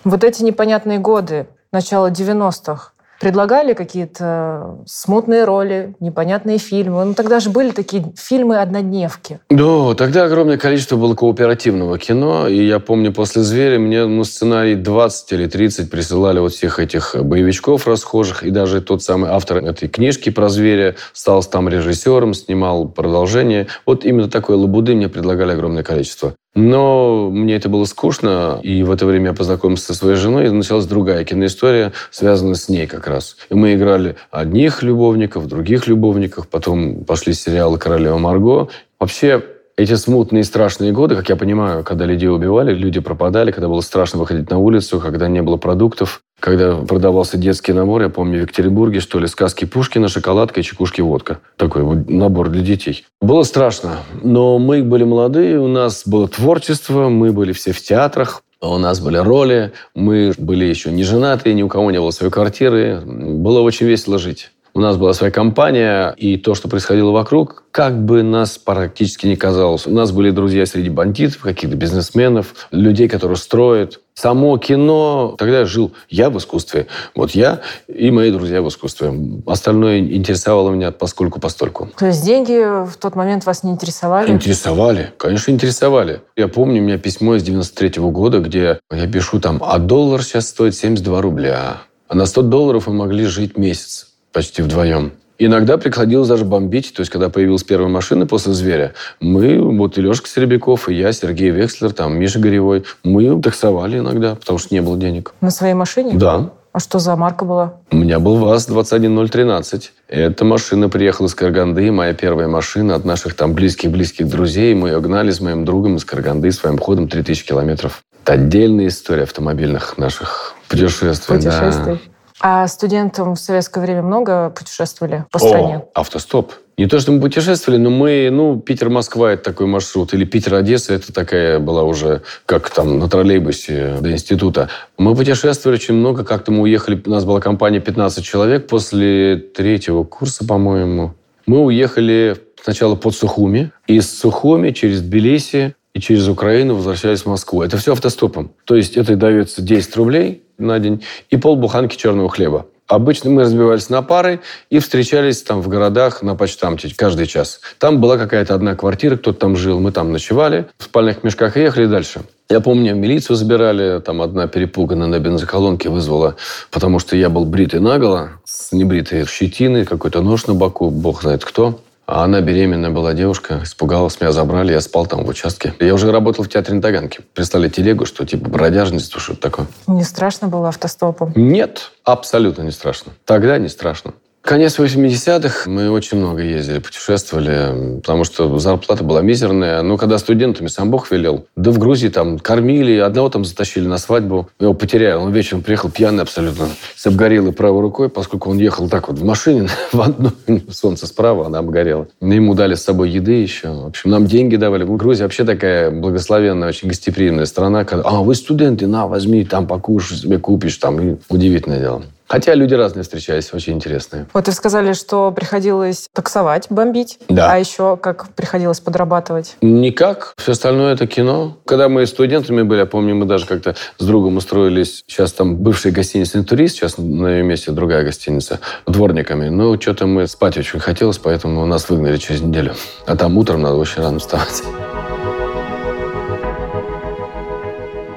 Вот 0.02 0.24
эти 0.24 0.42
непонятные 0.42 0.98
годы, 0.98 1.46
начало 1.72 2.10
90-х, 2.10 2.92
предлагали 3.20 3.74
какие-то 3.74 4.78
смутные 4.86 5.44
роли, 5.44 5.94
непонятные 6.00 6.58
фильмы. 6.58 7.04
Ну, 7.04 7.14
тогда 7.14 7.40
же 7.40 7.50
были 7.50 7.70
такие 7.70 8.12
фильмы-однодневки. 8.16 9.38
Да, 9.50 9.94
тогда 9.94 10.24
огромное 10.24 10.58
количество 10.58 10.96
было 10.96 11.14
кооперативного 11.14 11.98
кино. 11.98 12.48
И 12.48 12.66
я 12.66 12.80
помню, 12.80 13.12
после 13.12 13.42
«Зверя» 13.42 13.78
мне 13.78 14.06
ну, 14.06 14.24
сценарий 14.24 14.74
20 14.74 15.32
или 15.32 15.46
30 15.46 15.90
присылали 15.90 16.38
вот 16.38 16.52
всех 16.52 16.78
этих 16.78 17.16
боевичков 17.18 17.86
расхожих. 17.86 18.42
И 18.42 18.50
даже 18.50 18.80
тот 18.80 19.02
самый 19.02 19.30
автор 19.30 19.58
этой 19.58 19.88
книжки 19.88 20.30
про 20.30 20.48
«Зверя» 20.48 20.96
стал 21.12 21.42
там 21.44 21.68
режиссером, 21.68 22.34
снимал 22.34 22.88
продолжение. 22.88 23.66
Вот 23.86 24.04
именно 24.04 24.28
такой 24.28 24.56
лабуды 24.56 24.94
мне 24.94 25.08
предлагали 25.08 25.52
огромное 25.52 25.82
количество. 25.82 26.34
Но 26.54 27.30
мне 27.30 27.56
это 27.56 27.68
было 27.68 27.84
скучно, 27.84 28.60
и 28.62 28.82
в 28.82 28.90
это 28.90 29.06
время 29.06 29.28
я 29.28 29.32
познакомился 29.32 29.86
со 29.86 29.94
своей 29.94 30.16
женой, 30.16 30.46
и 30.46 30.50
началась 30.50 30.86
другая 30.86 31.24
киноистория, 31.24 31.92
связанная 32.10 32.54
с 32.54 32.68
ней 32.68 32.86
как 32.86 33.08
раз. 33.08 33.36
И 33.50 33.54
мы 33.54 33.74
играли 33.74 34.16
одних 34.30 34.82
любовников, 34.82 35.48
других 35.48 35.88
любовников, 35.88 36.48
потом 36.48 37.04
пошли 37.04 37.34
сериалы 37.34 37.78
«Королева 37.78 38.18
Марго». 38.18 38.68
Вообще, 39.00 39.42
эти 39.76 39.94
смутные 39.94 40.42
и 40.42 40.44
страшные 40.44 40.92
годы, 40.92 41.16
как 41.16 41.28
я 41.28 41.36
понимаю, 41.36 41.82
когда 41.82 42.04
людей 42.04 42.28
убивали, 42.28 42.74
люди 42.74 43.00
пропадали, 43.00 43.50
когда 43.50 43.68
было 43.68 43.80
страшно 43.80 44.20
выходить 44.20 44.50
на 44.50 44.58
улицу, 44.58 45.00
когда 45.00 45.28
не 45.28 45.42
было 45.42 45.56
продуктов, 45.56 46.22
когда 46.38 46.76
продавался 46.76 47.38
детский 47.38 47.72
набор, 47.72 48.02
я 48.02 48.08
помню, 48.08 48.38
в 48.38 48.42
Екатеринбурге, 48.42 49.00
что 49.00 49.18
ли, 49.18 49.26
сказки 49.26 49.64
Пушкина, 49.64 50.08
шоколадка 50.08 50.60
и 50.60 50.62
чекушки 50.62 51.00
водка. 51.00 51.40
Такой 51.56 51.82
вот 51.82 52.08
набор 52.08 52.50
для 52.50 52.62
детей. 52.62 53.04
Было 53.20 53.42
страшно, 53.42 53.98
но 54.22 54.58
мы 54.58 54.82
были 54.82 55.04
молодые, 55.04 55.58
у 55.58 55.68
нас 55.68 56.02
было 56.06 56.28
творчество, 56.28 57.08
мы 57.08 57.32
были 57.32 57.52
все 57.52 57.72
в 57.72 57.80
театрах, 57.80 58.42
у 58.60 58.78
нас 58.78 59.00
были 59.00 59.18
роли, 59.18 59.72
мы 59.94 60.32
были 60.38 60.64
еще 60.64 60.90
не 60.90 61.02
женаты, 61.02 61.52
ни 61.52 61.62
у 61.62 61.68
кого 61.68 61.90
не 61.90 61.98
было 61.98 62.10
своей 62.10 62.32
квартиры. 62.32 63.02
Было 63.04 63.60
очень 63.60 63.86
весело 63.86 64.18
жить. 64.18 64.50
У 64.76 64.80
нас 64.80 64.96
была 64.96 65.12
своя 65.12 65.30
компания, 65.30 66.12
и 66.16 66.36
то, 66.36 66.56
что 66.56 66.68
происходило 66.68 67.12
вокруг, 67.12 67.62
как 67.70 68.04
бы 68.04 68.24
нас 68.24 68.58
практически 68.58 69.24
не 69.24 69.36
казалось. 69.36 69.86
У 69.86 69.92
нас 69.92 70.10
были 70.10 70.32
друзья 70.32 70.66
среди 70.66 70.90
бандитов, 70.90 71.42
каких-то 71.42 71.76
бизнесменов, 71.76 72.66
людей, 72.72 73.08
которые 73.08 73.36
строят. 73.36 74.00
Само 74.14 74.58
кино, 74.58 75.36
тогда 75.38 75.60
я 75.60 75.64
жил 75.64 75.92
я 76.08 76.28
в 76.28 76.38
искусстве, 76.38 76.88
вот 77.14 77.32
я 77.32 77.60
и 77.86 78.10
мои 78.10 78.32
друзья 78.32 78.62
в 78.62 78.68
искусстве. 78.68 79.12
Остальное 79.46 80.00
интересовало 80.00 80.70
меня 80.70 80.90
поскольку 80.90 81.38
постольку. 81.38 81.90
То 81.96 82.06
есть 82.06 82.24
деньги 82.24 82.84
в 82.84 82.96
тот 82.96 83.14
момент 83.14 83.46
вас 83.46 83.62
не 83.62 83.70
интересовали? 83.70 84.32
Интересовали, 84.32 85.12
конечно, 85.18 85.52
интересовали. 85.52 86.22
Я 86.34 86.48
помню, 86.48 86.82
у 86.82 86.84
меня 86.84 86.98
письмо 86.98 87.36
из 87.36 87.44
93 87.44 88.00
-го 88.00 88.10
года, 88.10 88.40
где 88.40 88.80
я 88.90 89.06
пишу 89.06 89.38
там, 89.38 89.62
а 89.64 89.78
доллар 89.78 90.24
сейчас 90.24 90.48
стоит 90.48 90.74
72 90.74 91.20
рубля. 91.20 91.82
А 92.08 92.16
на 92.16 92.26
100 92.26 92.42
долларов 92.42 92.88
мы 92.88 92.94
могли 92.94 93.24
жить 93.24 93.56
месяц 93.56 94.13
почти 94.34 94.60
вдвоем. 94.60 95.12
Иногда 95.38 95.78
приходилось 95.78 96.28
даже 96.28 96.44
бомбить. 96.44 96.92
То 96.94 97.00
есть, 97.00 97.10
когда 97.10 97.28
появилась 97.28 97.64
первая 97.64 97.88
машина 97.88 98.26
после 98.26 98.52
«Зверя», 98.52 98.92
мы, 99.20 99.58
вот 99.58 99.98
и 99.98 100.02
Лешка 100.02 100.28
Серебряков, 100.28 100.88
и 100.88 100.94
я, 100.94 101.12
Сергей 101.12 101.50
Векслер, 101.50 101.92
там, 101.92 102.18
Миша 102.18 102.38
Горевой, 102.38 102.84
мы 103.02 103.40
таксовали 103.40 103.98
иногда, 103.98 104.36
потому 104.36 104.58
что 104.58 104.74
не 104.74 104.80
было 104.80 104.96
денег. 104.96 105.34
На 105.40 105.50
своей 105.50 105.74
машине? 105.74 106.12
Да. 106.14 106.50
А 106.72 106.80
что 106.80 106.98
за 106.98 107.14
марка 107.14 107.44
была? 107.44 107.74
У 107.92 107.96
меня 107.96 108.18
был 108.18 108.36
ВАЗ-21013. 108.36 109.90
Эта 110.08 110.44
машина 110.44 110.88
приехала 110.88 111.26
из 111.26 111.34
Караганды, 111.34 111.90
моя 111.92 112.14
первая 112.14 112.48
машина 112.48 112.96
от 112.96 113.04
наших 113.04 113.34
там 113.34 113.54
близких-близких 113.54 114.28
друзей. 114.28 114.74
Мы 114.74 114.88
ее 114.88 115.00
гнали 115.00 115.30
с 115.30 115.40
моим 115.40 115.64
другом 115.64 115.96
из 115.96 116.04
Караганды 116.04 116.50
своим 116.50 116.78
ходом 116.78 117.08
3000 117.08 117.46
километров. 117.46 118.02
Это 118.24 118.32
отдельная 118.32 118.88
история 118.88 119.22
автомобильных 119.22 119.98
наших 119.98 120.54
путешествий. 120.68 121.36
Путешествий. 121.36 121.94
Да. 121.94 122.13
А 122.40 122.66
студентам 122.66 123.34
в 123.34 123.40
советское 123.40 123.80
время 123.80 124.02
много 124.02 124.50
путешествовали 124.50 125.24
по 125.30 125.38
стране? 125.38 125.82
О, 125.94 126.00
автостоп. 126.00 126.52
Не 126.76 126.86
то, 126.86 126.98
что 126.98 127.12
мы 127.12 127.20
путешествовали, 127.20 127.80
но 127.80 127.90
мы, 127.90 128.28
ну, 128.32 128.58
Питер-Москва– 128.58 129.32
это 129.34 129.44
такой 129.44 129.66
маршрут, 129.66 130.12
или 130.12 130.24
Питер-Одесса– 130.24 130.94
это 130.94 131.12
такая 131.12 131.60
была 131.60 131.84
уже, 131.84 132.22
как 132.46 132.68
там, 132.70 132.98
на 132.98 133.08
троллейбусе 133.08 133.98
до 134.00 134.10
института. 134.10 134.68
Мы 134.98 135.14
путешествовали 135.14 135.76
очень 135.76 135.94
много, 135.94 136.24
как-то 136.24 136.50
мы 136.50 136.62
уехали, 136.62 137.00
у 137.06 137.10
нас 137.10 137.24
была 137.24 137.40
компания 137.40 137.78
15 137.78 138.24
человек 138.24 138.66
после 138.66 139.36
третьего 139.36 140.02
курса, 140.02 140.44
по-моему. 140.44 141.14
Мы 141.46 141.60
уехали 141.62 142.36
сначала 142.64 142.96
под 142.96 143.14
Сухуми, 143.14 143.70
из 143.86 144.10
Сухуми 144.18 144.70
через 144.70 145.02
Тбилиси 145.02 145.76
и 145.94 146.00
через 146.00 146.26
Украину 146.26 146.74
возвращались 146.74 147.22
в 147.22 147.26
Москву. 147.26 147.62
Это 147.62 147.76
все 147.76 147.92
автостопом. 147.92 148.50
То 148.64 148.74
есть 148.74 148.96
это 148.96 149.14
дается 149.14 149.62
10 149.62 149.96
рублей 149.96 150.43
на 150.58 150.78
день 150.78 151.04
и 151.30 151.36
полбуханки 151.36 151.96
черного 151.96 152.28
хлеба. 152.28 152.66
Обычно 152.86 153.30
мы 153.30 153.42
разбивались 153.42 153.88
на 153.88 154.02
пары 154.02 154.40
и 154.68 154.78
встречались 154.78 155.42
там 155.42 155.62
в 155.62 155.68
городах 155.68 156.22
на 156.22 156.34
почтамте 156.34 156.92
каждый 156.94 157.26
час. 157.26 157.60
Там 157.78 157.98
была 157.98 158.18
какая-то 158.18 158.54
одна 158.54 158.74
квартира, 158.74 159.16
кто-то 159.16 159.38
там 159.38 159.56
жил, 159.56 159.80
мы 159.80 159.90
там 159.90 160.12
ночевали, 160.12 160.66
в 160.76 160.84
спальных 160.84 161.24
мешках 161.24 161.56
и 161.56 161.60
ехали 161.60 161.86
дальше. 161.86 162.20
Я 162.50 162.60
помню, 162.60 162.94
милицию 162.94 163.36
забирали, 163.36 164.00
там 164.00 164.20
одна 164.20 164.48
перепуганная 164.48 165.06
на 165.06 165.18
бензоколонке 165.18 165.88
вызвала, 165.88 166.36
потому 166.70 166.98
что 166.98 167.16
я 167.16 167.30
был 167.30 167.46
бритый 167.46 167.80
наголо, 167.80 168.32
с 168.44 168.70
небритой 168.70 169.24
щетиной, 169.26 169.86
какой-то 169.86 170.20
нож 170.20 170.46
на 170.46 170.52
боку, 170.52 170.90
бог 170.90 171.22
знает 171.22 171.42
кто. 171.42 171.80
А 172.06 172.24
она 172.24 172.40
беременная 172.40 172.90
была 172.90 173.14
девушка, 173.14 173.60
испугалась, 173.62 174.20
меня 174.20 174.30
забрали, 174.30 174.72
я 174.72 174.80
спал 174.80 175.06
там 175.06 175.24
в 175.24 175.28
участке. 175.28 175.74
Я 175.80 175.94
уже 175.94 176.12
работал 176.12 176.44
в 176.44 176.48
театре 176.48 176.76
на 176.76 176.82
Таганке. 176.82 177.20
Прислали 177.32 177.68
телегу, 177.68 178.04
что 178.04 178.26
типа 178.26 178.48
бродяжничество, 178.50 179.20
что-то 179.20 179.40
такое. 179.40 179.66
Не 179.86 180.04
страшно 180.04 180.48
было 180.48 180.68
автостопом? 180.68 181.32
Нет, 181.34 181.92
абсолютно 182.04 182.62
не 182.62 182.72
страшно. 182.72 183.12
Тогда 183.24 183.58
не 183.58 183.68
страшно. 183.68 184.12
Конец 184.44 184.78
80-х 184.78 185.70
мы 185.70 185.90
очень 185.90 186.18
много 186.18 186.42
ездили, 186.42 186.78
путешествовали, 186.78 188.00
потому 188.00 188.24
что 188.24 188.58
зарплата 188.58 189.02
была 189.02 189.22
мизерная. 189.22 189.80
Но 189.80 189.96
когда 189.96 190.18
студентами 190.18 190.66
сам 190.66 190.90
Бог 190.90 191.10
велел, 191.10 191.46
да 191.56 191.70
в 191.70 191.78
Грузии 191.78 192.08
там 192.08 192.38
кормили, 192.38 192.98
одного 192.98 193.30
там 193.30 193.46
затащили 193.46 193.86
на 193.86 193.96
свадьбу, 193.96 194.50
его 194.60 194.74
потеряли. 194.74 195.14
Он 195.14 195.32
вечером 195.32 195.62
приехал 195.62 195.88
пьяный 195.88 196.24
абсолютно, 196.24 196.68
с 196.94 197.06
обгорелой 197.06 197.52
правой 197.52 197.80
рукой, 197.80 198.10
поскольку 198.10 198.50
он 198.50 198.58
ехал 198.58 198.86
так 198.90 199.08
вот 199.08 199.18
в 199.18 199.24
машине, 199.24 199.66
в 199.92 200.02
одну, 200.02 200.32
солнце 200.70 201.06
справа, 201.06 201.46
она 201.46 201.60
обгорела. 201.60 202.06
Ему 202.20 202.54
дали 202.54 202.74
с 202.74 202.82
собой 202.82 203.08
еды 203.08 203.32
еще. 203.32 203.70
В 203.70 203.86
общем, 203.86 204.10
нам 204.10 204.26
деньги 204.26 204.56
давали. 204.56 204.84
Грузия 204.84 205.22
вообще 205.22 205.44
такая 205.44 205.90
благословенная, 205.90 206.68
очень 206.68 206.88
гостеприимная 206.88 207.46
страна. 207.46 207.86
Когда, 207.86 208.06
а, 208.06 208.20
вы 208.20 208.34
студенты, 208.34 208.86
на, 208.88 209.06
возьми, 209.06 209.42
там 209.46 209.66
покушай, 209.66 210.18
себе 210.18 210.36
купишь. 210.36 210.76
Там, 210.76 211.16
удивительное 211.30 211.80
дело. 211.80 212.02
Хотя 212.34 212.54
люди 212.54 212.74
разные 212.74 213.04
встречались, 213.04 213.54
очень 213.54 213.74
интересные. 213.74 214.26
Вот 214.34 214.48
вы 214.48 214.52
сказали, 214.52 214.92
что 214.92 215.30
приходилось 215.30 216.08
таксовать, 216.12 216.66
бомбить. 216.68 217.20
Да. 217.28 217.52
А 217.52 217.58
еще 217.58 217.96
как 217.96 218.30
приходилось 218.30 218.80
подрабатывать? 218.80 219.56
Никак. 219.60 220.34
Все 220.36 220.50
остальное 220.50 220.94
это 220.94 221.06
кино. 221.06 221.58
Когда 221.64 221.88
мы 221.88 222.04
студентами 222.08 222.62
были, 222.62 222.80
я 222.80 222.86
помню, 222.86 223.14
мы 223.14 223.24
даже 223.24 223.46
как-то 223.46 223.76
с 223.98 224.04
другом 224.04 224.38
устроились. 224.38 225.04
Сейчас 225.06 225.32
там 225.32 225.58
бывшая 225.58 225.92
гостиница 225.92 226.42
«Турист», 226.42 226.74
сейчас 226.74 226.98
на 226.98 227.28
ее 227.28 227.44
месте 227.44 227.70
другая 227.70 228.02
гостиница, 228.02 228.58
дворниками. 228.84 229.48
Но 229.48 229.80
что-то 229.80 230.08
мы 230.08 230.26
спать 230.26 230.58
очень 230.58 230.80
хотелось, 230.80 231.18
поэтому 231.18 231.64
нас 231.66 231.88
выгнали 231.88 232.16
через 232.16 232.40
неделю. 232.40 232.74
А 233.06 233.14
там 233.14 233.38
утром 233.38 233.62
надо 233.62 233.76
очень 233.76 234.02
рано 234.02 234.18
вставать. 234.18 234.60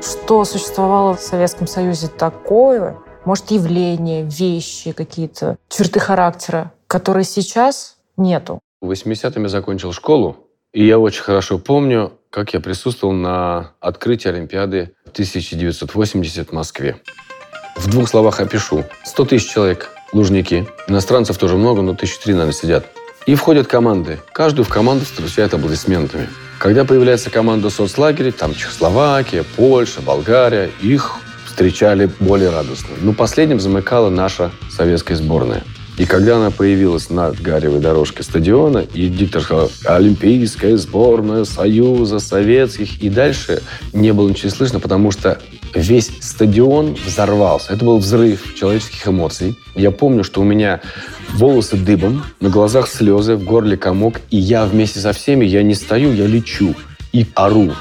Что 0.02 0.44
существовало 0.44 1.14
в 1.14 1.22
Советском 1.22 1.68
Союзе 1.68 2.08
такое, 2.08 2.98
может, 3.28 3.52
явления, 3.52 4.24
вещи 4.24 4.94
какие-то, 4.94 5.58
черты 5.68 6.00
характера, 6.00 6.72
которые 6.88 7.26
сейчас 7.26 7.98
нету. 8.16 8.62
80-ми 8.82 9.50
закончил 9.50 9.92
школу, 9.92 10.48
и 10.74 10.88
я 10.88 10.98
очень 10.98 11.24
хорошо 11.24 11.60
помню, 11.60 12.14
как 12.30 12.54
я 12.54 12.62
присутствовал 12.62 13.14
на 13.14 13.72
открытии 13.82 14.30
Олимпиады 14.30 14.94
1980 15.08 16.50
в 16.50 16.54
Москве. 16.54 17.02
В 17.76 17.90
двух 17.90 18.08
словах 18.08 18.40
опишу. 18.40 18.86
100 19.04 19.26
тысяч 19.26 19.50
человек, 19.50 19.90
лужники. 20.14 20.66
Иностранцев 20.88 21.38
тоже 21.38 21.58
много, 21.58 21.82
но 21.82 21.96
тысячи 21.96 22.20
три, 22.22 22.34
наверное, 22.34 22.54
сидят. 22.54 22.86
И 23.26 23.36
входят 23.36 23.68
команды. 23.68 24.20
Каждую 24.32 24.64
в 24.64 24.70
команду 24.70 25.04
встречают 25.04 25.54
аплодисментами. 25.54 26.30
Когда 26.60 26.86
появляется 26.86 27.30
команда 27.30 27.70
соцлагеря, 27.70 28.32
там 28.32 28.56
Чехословакия, 28.56 29.44
Польша, 29.58 30.02
Болгария, 30.02 30.72
их 30.82 31.20
встречали 31.58 32.08
более 32.20 32.52
радостно. 32.52 32.90
Но 33.02 33.14
последним 33.14 33.60
замыкала 33.60 34.12
наша 34.12 34.52
советская 34.70 35.18
сборная. 35.18 35.64
И 35.98 36.06
когда 36.06 36.38
она 36.38 36.52
появилась 36.52 37.10
на 37.10 37.32
гаревой 37.32 37.80
дорожке 37.80 38.22
стадиона, 38.22 38.86
и 38.94 39.08
диктор 39.08 39.42
сказал 39.42 39.72
«Олимпийская 39.86 40.78
сборная 40.78 41.46
Союза 41.46 42.20
Советских», 42.20 43.02
и 43.02 43.10
дальше 43.10 43.64
не 43.92 44.14
было 44.14 44.30
ничего 44.30 44.52
слышно, 44.52 44.80
потому 44.80 45.10
что 45.10 45.40
весь 45.74 46.12
стадион 46.22 46.96
взорвался. 47.04 47.74
Это 47.74 47.84
был 47.84 47.98
взрыв 47.98 48.54
человеческих 48.54 49.08
эмоций. 49.08 49.58
Я 49.74 49.90
помню, 49.90 50.24
что 50.24 50.42
у 50.42 50.44
меня 50.44 50.82
волосы 51.34 51.76
дыбом, 51.76 52.24
на 52.40 52.50
глазах 52.50 52.88
слезы, 52.88 53.36
в 53.36 53.44
горле 53.44 53.78
комок, 53.78 54.22
и 54.30 54.38
я 54.38 54.68
вместе 54.68 55.00
со 55.00 55.12
всеми, 55.12 55.44
я 55.44 55.64
не 55.64 55.74
стою, 55.74 56.14
я 56.14 56.28
лечу 56.28 56.76
и 57.14 57.26
ору. 57.34 57.74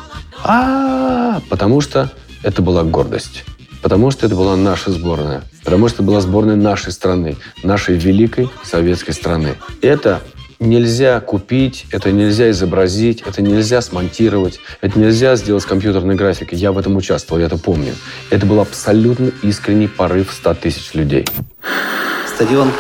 а 0.43 1.43
Потому 1.51 1.83
что 1.83 2.11
это 2.43 2.63
была 2.63 2.83
гордость. 2.83 3.45
Потому 3.83 4.11
что 4.11 4.27
это 4.27 4.35
была 4.35 4.57
наша 4.57 4.91
сборная. 4.91 5.43
Потому 5.65 5.89
что 5.89 5.97
это 5.97 6.05
была 6.05 6.21
сборная 6.21 6.57
нашей 6.57 6.93
страны, 6.93 7.37
нашей 7.63 7.97
великой 7.97 8.51
советской 8.65 9.13
страны. 9.13 9.55
Это 9.83 10.23
нельзя 10.61 11.21
купить, 11.21 11.87
это 11.91 12.11
нельзя 12.13 12.51
изобразить, 12.51 13.23
это 13.27 13.43
нельзя 13.43 13.81
смонтировать, 13.83 14.61
это 14.81 14.99
нельзя 14.99 15.37
сделать 15.37 15.63
с 15.63 15.67
компьютерной 15.67 16.15
графикой. 16.15 16.59
Я 16.59 16.73
в 16.73 16.79
этом 16.79 16.97
участвовал, 16.97 17.41
я 17.41 17.47
это 17.47 17.59
помню. 17.59 17.95
Это 18.31 18.47
был 18.47 18.61
абсолютно 18.61 19.31
искренний 19.43 19.89
порыв 19.89 20.33
100 20.33 20.55
тысяч 20.55 20.95
людей. 20.95 21.27
Стадион 22.35 22.71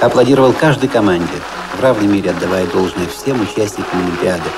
аплодировал 0.00 0.52
каждой 0.52 0.88
команде, 0.88 1.32
в 1.76 1.82
равной 1.82 2.06
мере 2.06 2.30
отдавая 2.30 2.66
должное 2.66 3.06
всем 3.06 3.40
участникам 3.40 4.04
Олимпиады. 4.04 4.48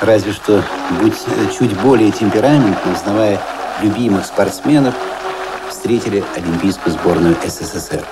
Разве 0.00 0.32
что 0.32 0.62
будь 1.00 1.14
чуть 1.58 1.78
более 1.80 2.10
темпераментным, 2.10 2.94
узнавая 2.94 3.40
любимых 3.82 4.24
спортсменов 4.26 4.94
встретили 5.68 6.22
Олимпийскую 6.36 6.92
сборную 6.92 7.36
СССР. 7.46 8.04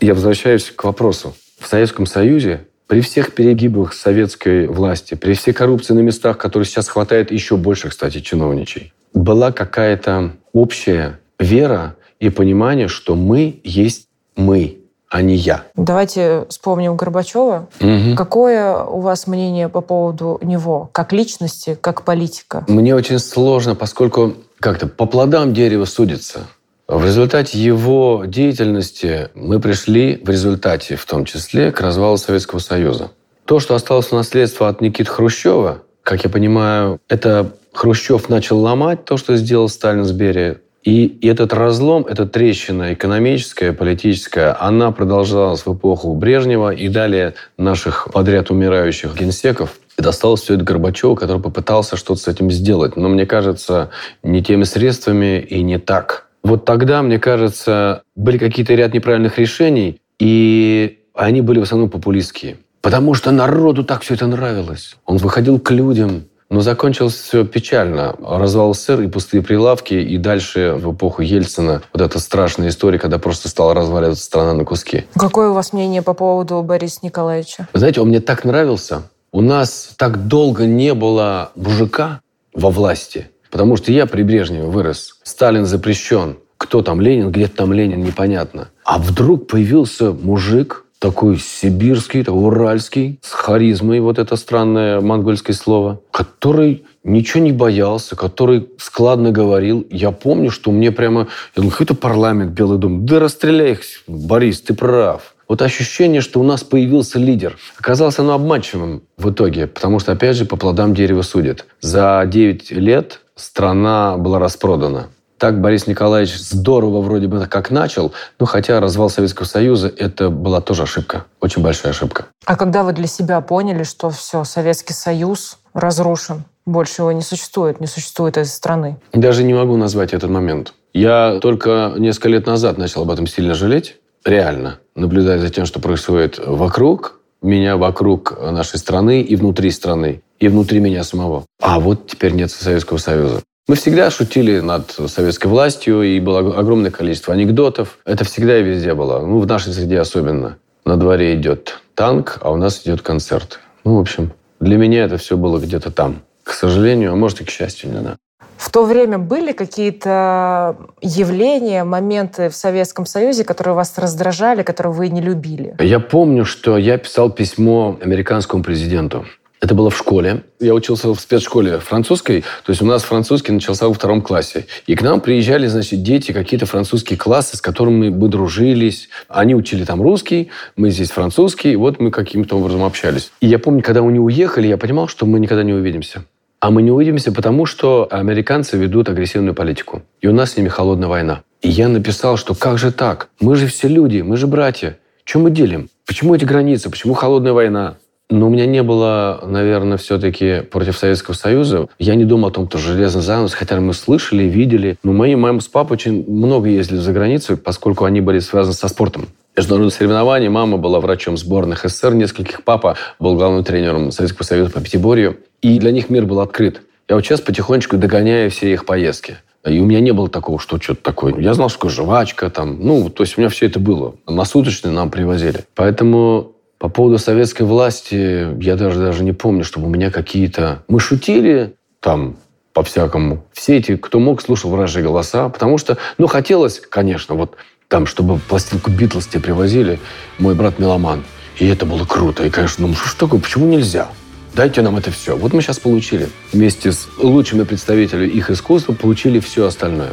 Я 0.00 0.14
возвращаюсь 0.14 0.70
к 0.70 0.84
вопросу. 0.84 1.34
В 1.58 1.66
Советском 1.66 2.06
Союзе 2.06 2.66
при 2.86 3.00
всех 3.02 3.34
перегибах 3.34 3.92
советской 3.92 4.66
власти, 4.66 5.14
при 5.14 5.34
всей 5.34 5.52
коррупции 5.52 5.92
на 5.92 6.00
местах, 6.00 6.38
которые 6.38 6.66
сейчас 6.66 6.88
хватает 6.88 7.30
еще 7.30 7.56
больше, 7.56 7.90
кстати, 7.90 8.20
чиновничей, 8.20 8.92
была 9.12 9.52
какая-то 9.52 10.32
общая 10.52 11.20
вера 11.38 11.96
и 12.18 12.30
понимание, 12.30 12.88
что 12.88 13.14
мы 13.14 13.60
есть 13.62 14.08
мы, 14.36 14.77
а 15.10 15.22
не 15.22 15.34
я. 15.36 15.64
Давайте 15.74 16.46
вспомним 16.48 16.96
Горбачева. 16.96 17.68
Угу. 17.80 18.16
Какое 18.16 18.82
у 18.82 19.00
вас 19.00 19.26
мнение 19.26 19.68
по 19.68 19.80
поводу 19.80 20.38
него, 20.42 20.90
как 20.92 21.12
личности, 21.12 21.78
как 21.80 22.04
политика? 22.04 22.64
Мне 22.68 22.94
очень 22.94 23.18
сложно, 23.18 23.74
поскольку 23.74 24.34
как-то 24.60 24.86
по 24.86 25.06
плодам 25.06 25.54
дерева 25.54 25.84
судится. 25.84 26.40
В 26.86 27.04
результате 27.04 27.58
его 27.58 28.24
деятельности 28.26 29.28
мы 29.34 29.60
пришли, 29.60 30.20
в 30.24 30.30
результате 30.30 30.96
в 30.96 31.04
том 31.04 31.26
числе, 31.26 31.70
к 31.70 31.80
развалу 31.80 32.16
Советского 32.16 32.60
Союза. 32.60 33.10
То, 33.44 33.60
что 33.60 33.74
осталось 33.74 34.06
в 34.06 34.12
наследство 34.12 34.68
от 34.68 34.80
Никиты 34.80 35.10
Хрущева, 35.10 35.82
как 36.02 36.24
я 36.24 36.30
понимаю, 36.30 36.98
это 37.08 37.52
Хрущев 37.74 38.30
начал 38.30 38.58
ломать 38.58 39.04
то, 39.04 39.18
что 39.18 39.36
сделал 39.36 39.68
Сталин 39.68 40.04
с 40.04 40.12
Берией. 40.12 40.56
И 40.88 41.18
этот 41.20 41.52
разлом, 41.52 42.06
эта 42.08 42.24
трещина 42.24 42.94
экономическая, 42.94 43.74
политическая, 43.74 44.56
она 44.58 44.90
продолжалась 44.90 45.66
в 45.66 45.74
эпоху 45.74 46.14
Брежнева 46.14 46.70
и 46.70 46.88
далее 46.88 47.34
наших 47.58 48.08
подряд 48.10 48.50
умирающих 48.50 49.14
генсеков. 49.14 49.78
И 49.98 50.02
досталось 50.02 50.40
все 50.40 50.54
это 50.54 50.64
Горбачеву, 50.64 51.14
который 51.14 51.42
попытался 51.42 51.98
что-то 51.98 52.22
с 52.22 52.26
этим 52.26 52.50
сделать. 52.50 52.96
Но 52.96 53.10
мне 53.10 53.26
кажется, 53.26 53.90
не 54.22 54.42
теми 54.42 54.64
средствами 54.64 55.38
и 55.40 55.62
не 55.62 55.78
так. 55.78 56.28
Вот 56.42 56.64
тогда, 56.64 57.02
мне 57.02 57.18
кажется, 57.18 58.00
были 58.16 58.38
какие-то 58.38 58.72
ряд 58.74 58.94
неправильных 58.94 59.38
решений, 59.38 60.00
и 60.18 61.00
они 61.12 61.42
были 61.42 61.58
в 61.58 61.64
основном 61.64 61.90
популистские. 61.90 62.56
Потому 62.80 63.12
что 63.12 63.30
народу 63.30 63.84
так 63.84 64.00
все 64.00 64.14
это 64.14 64.26
нравилось. 64.26 64.96
Он 65.04 65.18
выходил 65.18 65.60
к 65.60 65.70
людям, 65.70 66.24
но 66.50 66.60
закончилось 66.60 67.14
все 67.14 67.44
печально. 67.44 68.14
Развал 68.20 68.74
СССР 68.74 69.02
и 69.02 69.08
пустые 69.08 69.42
прилавки, 69.42 69.94
и 69.94 70.16
дальше 70.16 70.74
в 70.76 70.92
эпоху 70.92 71.22
Ельцина 71.22 71.82
вот 71.92 72.02
эта 72.02 72.18
страшная 72.18 72.68
история, 72.68 72.98
когда 72.98 73.18
просто 73.18 73.48
стала 73.48 73.74
разваливаться 73.74 74.24
страна 74.24 74.54
на 74.54 74.64
куски. 74.64 75.04
Какое 75.14 75.50
у 75.50 75.54
вас 75.54 75.72
мнение 75.72 76.02
по 76.02 76.14
поводу 76.14 76.62
Бориса 76.62 77.00
Николаевича? 77.02 77.68
Вы 77.72 77.78
знаете, 77.78 78.00
он 78.00 78.08
мне 78.08 78.20
так 78.20 78.44
нравился. 78.44 79.02
У 79.30 79.42
нас 79.42 79.90
так 79.96 80.26
долго 80.26 80.64
не 80.64 80.94
было 80.94 81.52
мужика 81.54 82.20
во 82.54 82.70
власти, 82.70 83.30
потому 83.50 83.76
что 83.76 83.92
я 83.92 84.06
при 84.06 84.22
Брежневе 84.22 84.64
вырос. 84.64 85.18
Сталин 85.22 85.66
запрещен. 85.66 86.38
Кто 86.56 86.82
там 86.82 87.00
Ленин, 87.00 87.30
где 87.30 87.46
там 87.46 87.72
Ленин, 87.72 88.02
непонятно. 88.02 88.68
А 88.84 88.98
вдруг 88.98 89.46
появился 89.46 90.10
мужик, 90.10 90.86
такой 90.98 91.38
сибирский, 91.38 92.24
такой 92.24 92.44
уральский, 92.44 93.20
с 93.22 93.30
харизмой, 93.30 94.00
вот 94.00 94.18
это 94.18 94.36
странное 94.36 95.00
монгольское 95.00 95.54
слово, 95.54 96.00
который 96.10 96.84
ничего 97.04 97.42
не 97.42 97.52
боялся, 97.52 98.16
который 98.16 98.68
складно 98.78 99.30
говорил. 99.30 99.86
Я 99.90 100.10
помню, 100.10 100.50
что 100.50 100.70
мне 100.70 100.90
прямо... 100.90 101.28
Я 101.54 101.62
думаю, 101.62 101.70
какой-то 101.70 101.94
парламент, 101.94 102.52
Белый 102.52 102.78
дом. 102.78 103.06
Да 103.06 103.20
расстреляй 103.20 103.72
их, 103.72 103.80
Борис, 104.06 104.60
ты 104.60 104.74
прав. 104.74 105.34
Вот 105.48 105.62
ощущение, 105.62 106.20
что 106.20 106.40
у 106.40 106.42
нас 106.42 106.62
появился 106.62 107.18
лидер. 107.18 107.56
Оказалось 107.78 108.18
оно 108.18 108.34
обманчивым 108.34 109.02
в 109.16 109.30
итоге, 109.30 109.66
потому 109.66 109.98
что, 109.98 110.12
опять 110.12 110.36
же, 110.36 110.44
по 110.44 110.56
плодам 110.56 110.94
дерева 110.94 111.22
судят. 111.22 111.64
За 111.80 112.22
9 112.26 112.70
лет 112.72 113.20
страна 113.34 114.18
была 114.18 114.38
распродана. 114.38 115.08
Так 115.38 115.60
Борис 115.60 115.86
Николаевич 115.86 116.36
здорово 116.36 117.00
вроде 117.00 117.28
бы 117.28 117.46
как 117.46 117.70
начал, 117.70 118.12
но 118.40 118.46
хотя 118.46 118.80
развал 118.80 119.08
Советского 119.08 119.46
Союза– 119.46 119.92
это 119.96 120.30
была 120.30 120.60
тоже 120.60 120.82
ошибка, 120.82 121.24
очень 121.40 121.62
большая 121.62 121.92
ошибка. 121.92 122.26
А 122.44 122.56
когда 122.56 122.82
вы 122.82 122.92
для 122.92 123.06
себя 123.06 123.40
поняли, 123.40 123.84
что 123.84 124.10
все, 124.10 124.42
Советский 124.42 124.94
Союз 124.94 125.58
разрушен, 125.74 126.44
больше 126.66 127.02
его 127.02 127.12
не 127.12 127.22
существует, 127.22 127.80
не 127.80 127.86
существует 127.86 128.36
этой 128.36 128.48
страны? 128.48 128.98
Даже 129.12 129.44
не 129.44 129.54
могу 129.54 129.76
назвать 129.76 130.12
этот 130.12 130.28
момент. 130.28 130.74
Я 130.92 131.38
только 131.40 131.94
несколько 131.96 132.30
лет 132.30 132.46
назад 132.46 132.76
начал 132.76 133.02
об 133.02 133.10
этом 133.10 133.28
сильно 133.28 133.54
жалеть, 133.54 133.96
реально, 134.24 134.80
наблюдая 134.96 135.38
за 135.38 135.50
тем, 135.50 135.66
что 135.66 135.78
происходит 135.78 136.40
вокруг, 136.44 137.20
меня 137.42 137.76
вокруг 137.76 138.36
нашей 138.40 138.78
страны 138.78 139.22
и 139.22 139.36
внутри 139.36 139.70
страны, 139.70 140.22
и 140.40 140.48
внутри 140.48 140.80
меня 140.80 141.04
самого. 141.04 141.44
А 141.60 141.78
вот 141.78 142.08
теперь 142.08 142.32
нет 142.32 142.50
Советского 142.50 142.98
Союза. 142.98 143.42
Мы 143.68 143.76
всегда 143.76 144.10
шутили 144.10 144.60
над 144.60 144.92
советской 145.08 145.48
властью, 145.48 146.00
и 146.00 146.18
было 146.20 146.38
огромное 146.38 146.90
количество 146.90 147.34
анекдотов. 147.34 147.98
Это 148.06 148.24
всегда 148.24 148.58
и 148.58 148.62
везде 148.62 148.94
было. 148.94 149.20
Ну, 149.20 149.40
в 149.40 149.46
нашей 149.46 149.74
среде 149.74 150.00
особенно. 150.00 150.56
На 150.86 150.96
дворе 150.96 151.34
идет 151.34 151.82
танк, 151.94 152.38
а 152.40 152.50
у 152.50 152.56
нас 152.56 152.80
идет 152.86 153.02
концерт. 153.02 153.60
Ну, 153.84 153.96
в 153.96 154.00
общем, 154.00 154.32
для 154.58 154.78
меня 154.78 155.04
это 155.04 155.18
все 155.18 155.36
было 155.36 155.58
где-то 155.58 155.90
там. 155.90 156.22
К 156.44 156.52
сожалению, 156.54 157.12
а 157.12 157.16
может 157.16 157.42
и 157.42 157.44
к 157.44 157.50
счастью, 157.50 157.90
не 157.90 158.00
знаю. 158.00 158.16
В 158.56 158.70
то 158.70 158.84
время 158.84 159.18
были 159.18 159.52
какие-то 159.52 160.76
явления, 161.02 161.84
моменты 161.84 162.48
в 162.48 162.56
Советском 162.56 163.04
Союзе, 163.04 163.44
которые 163.44 163.74
вас 163.74 163.98
раздражали, 163.98 164.62
которые 164.62 164.94
вы 164.94 165.10
не 165.10 165.20
любили? 165.20 165.76
Я 165.78 166.00
помню, 166.00 166.46
что 166.46 166.78
я 166.78 166.96
писал 166.96 167.28
письмо 167.28 167.98
американскому 168.00 168.62
президенту. 168.62 169.26
Это 169.60 169.74
было 169.74 169.90
в 169.90 169.96
школе. 169.96 170.44
Я 170.60 170.74
учился 170.74 171.12
в 171.12 171.18
спецшколе 171.18 171.78
французской. 171.78 172.42
То 172.64 172.70
есть 172.70 172.80
у 172.80 172.86
нас 172.86 173.02
французский 173.02 173.52
начался 173.52 173.88
во 173.88 173.94
втором 173.94 174.22
классе. 174.22 174.66
И 174.86 174.94
к 174.94 175.02
нам 175.02 175.20
приезжали, 175.20 175.66
значит, 175.66 176.02
дети, 176.02 176.32
какие-то 176.32 176.66
французские 176.66 177.18
классы, 177.18 177.56
с 177.56 177.60
которыми 177.60 178.10
мы 178.10 178.28
дружились. 178.28 179.08
Они 179.28 179.54
учили 179.54 179.84
там 179.84 180.00
русский, 180.00 180.50
мы 180.76 180.90
здесь 180.90 181.10
французский. 181.10 181.72
И 181.72 181.76
вот 181.76 181.98
мы 181.98 182.10
каким-то 182.10 182.56
образом 182.56 182.84
общались. 182.84 183.32
И 183.40 183.48
я 183.48 183.58
помню, 183.58 183.82
когда 183.82 184.00
они 184.00 184.20
уехали, 184.20 184.68
я 184.68 184.76
понимал, 184.76 185.08
что 185.08 185.26
мы 185.26 185.40
никогда 185.40 185.64
не 185.64 185.72
увидимся. 185.72 186.24
А 186.60 186.70
мы 186.70 186.82
не 186.82 186.90
увидимся 186.90 187.32
потому, 187.32 187.66
что 187.66 188.08
американцы 188.10 188.76
ведут 188.76 189.08
агрессивную 189.08 189.54
политику. 189.54 190.02
И 190.20 190.26
у 190.26 190.32
нас 190.32 190.52
с 190.52 190.56
ними 190.56 190.68
холодная 190.68 191.08
война. 191.08 191.42
И 191.62 191.68
я 191.68 191.88
написал, 191.88 192.36
что 192.36 192.54
как 192.54 192.78
же 192.78 192.92
так? 192.92 193.28
Мы 193.40 193.56
же 193.56 193.66
все 193.66 193.88
люди, 193.88 194.20
мы 194.20 194.36
же 194.36 194.46
братья. 194.46 194.98
Чем 195.24 195.42
мы 195.42 195.50
делим? 195.50 195.88
Почему 196.06 196.34
эти 196.34 196.44
границы? 196.44 196.90
Почему 196.90 197.14
холодная 197.14 197.52
война? 197.52 197.96
Но 198.30 198.46
у 198.46 198.50
меня 198.50 198.66
не 198.66 198.82
было, 198.82 199.40
наверное, 199.46 199.96
все-таки 199.96 200.60
против 200.60 200.98
Советского 200.98 201.34
Союза. 201.34 201.88
Я 201.98 202.14
не 202.14 202.26
думал 202.26 202.48
о 202.48 202.50
том, 202.50 202.68
что 202.68 202.76
железный 202.76 203.22
занавес, 203.22 203.54
хотя 203.54 203.80
мы 203.80 203.94
слышали, 203.94 204.42
видели. 204.44 204.98
Но 205.02 205.12
мои 205.12 205.34
мама 205.34 205.60
с 205.60 205.68
папой 205.68 205.94
очень 205.94 206.28
много 206.30 206.68
ездили 206.68 206.98
за 206.98 207.12
границу, 207.12 207.56
поскольку 207.56 208.04
они 208.04 208.20
были 208.20 208.40
связаны 208.40 208.74
со 208.74 208.88
спортом 208.88 209.28
международных 209.56 209.94
соревнований. 209.94 210.48
Мама 210.48 210.76
была 210.76 211.00
врачом 211.00 211.36
сборных 211.36 211.84
СССР 211.84 212.14
нескольких. 212.14 212.62
Папа 212.64 212.96
был 213.18 213.34
главным 213.34 213.64
тренером 213.64 214.12
Советского 214.12 214.44
Союза 214.44 214.70
по 214.70 214.80
пятиборью. 214.80 215.38
И 215.62 215.78
для 215.78 215.90
них 215.90 216.10
мир 216.10 216.26
был 216.26 216.40
открыт. 216.40 216.82
Я 217.08 217.16
вот 217.16 217.24
сейчас 217.24 217.40
потихонечку 217.40 217.96
догоняю 217.96 218.50
все 218.50 218.72
их 218.72 218.84
поездки. 218.84 219.38
И 219.66 219.80
у 219.80 219.86
меня 219.86 220.00
не 220.00 220.12
было 220.12 220.28
такого, 220.28 220.58
что 220.58 220.80
что-то 220.80 221.02
такое. 221.02 221.34
Я 221.38 221.54
знал, 221.54 221.68
что 221.68 221.88
жвачка 221.88 222.48
там. 222.50 222.78
Ну, 222.80 223.10
то 223.10 223.24
есть 223.24 223.36
у 223.36 223.40
меня 223.40 223.50
все 223.50 223.66
это 223.66 223.80
было. 223.80 224.14
На 224.26 224.44
суточные 224.44 224.92
нам 224.92 225.10
привозили. 225.10 225.64
Поэтому 225.74 226.52
по 226.78 226.88
поводу 226.88 227.18
советской 227.18 227.62
власти 227.62 228.54
я 228.62 228.76
даже, 228.76 229.00
даже 229.00 229.24
не 229.24 229.32
помню, 229.32 229.64
чтобы 229.64 229.86
у 229.86 229.90
меня 229.90 230.10
какие-то... 230.10 230.82
Мы 230.88 231.00
шутили 231.00 231.74
там 232.00 232.36
по-всякому. 232.72 233.44
Все 233.52 233.78
эти, 233.78 233.96
кто 233.96 234.20
мог, 234.20 234.40
слушал 234.40 234.70
вражьи 234.70 235.02
голоса. 235.02 235.48
Потому 235.48 235.78
что, 235.78 235.98
ну, 236.16 236.28
хотелось, 236.28 236.80
конечно, 236.80 237.34
вот 237.34 237.56
там, 237.88 238.06
чтобы 238.06 238.38
пластинку 238.38 238.90
Битлз 238.90 239.26
тебе 239.26 239.40
привозили, 239.40 239.98
мой 240.38 240.54
брат 240.54 240.78
меломан. 240.78 241.24
И 241.58 241.66
это 241.66 241.84
было 241.86 242.04
круто. 242.04 242.44
И, 242.44 242.50
конечно, 242.50 242.86
ну 242.86 242.94
что 242.94 243.08
ж 243.08 243.14
такое, 243.14 243.40
почему 243.40 243.66
нельзя? 243.66 244.08
Дайте 244.54 244.82
нам 244.82 244.96
это 244.96 245.10
все. 245.10 245.36
Вот 245.36 245.52
мы 245.52 245.62
сейчас 245.62 245.80
получили. 245.80 246.28
Вместе 246.52 246.92
с 246.92 247.08
лучшими 247.18 247.64
представителями 247.64 248.28
их 248.28 248.50
искусства 248.50 248.92
получили 248.92 249.40
все 249.40 249.66
остальное. 249.66 250.12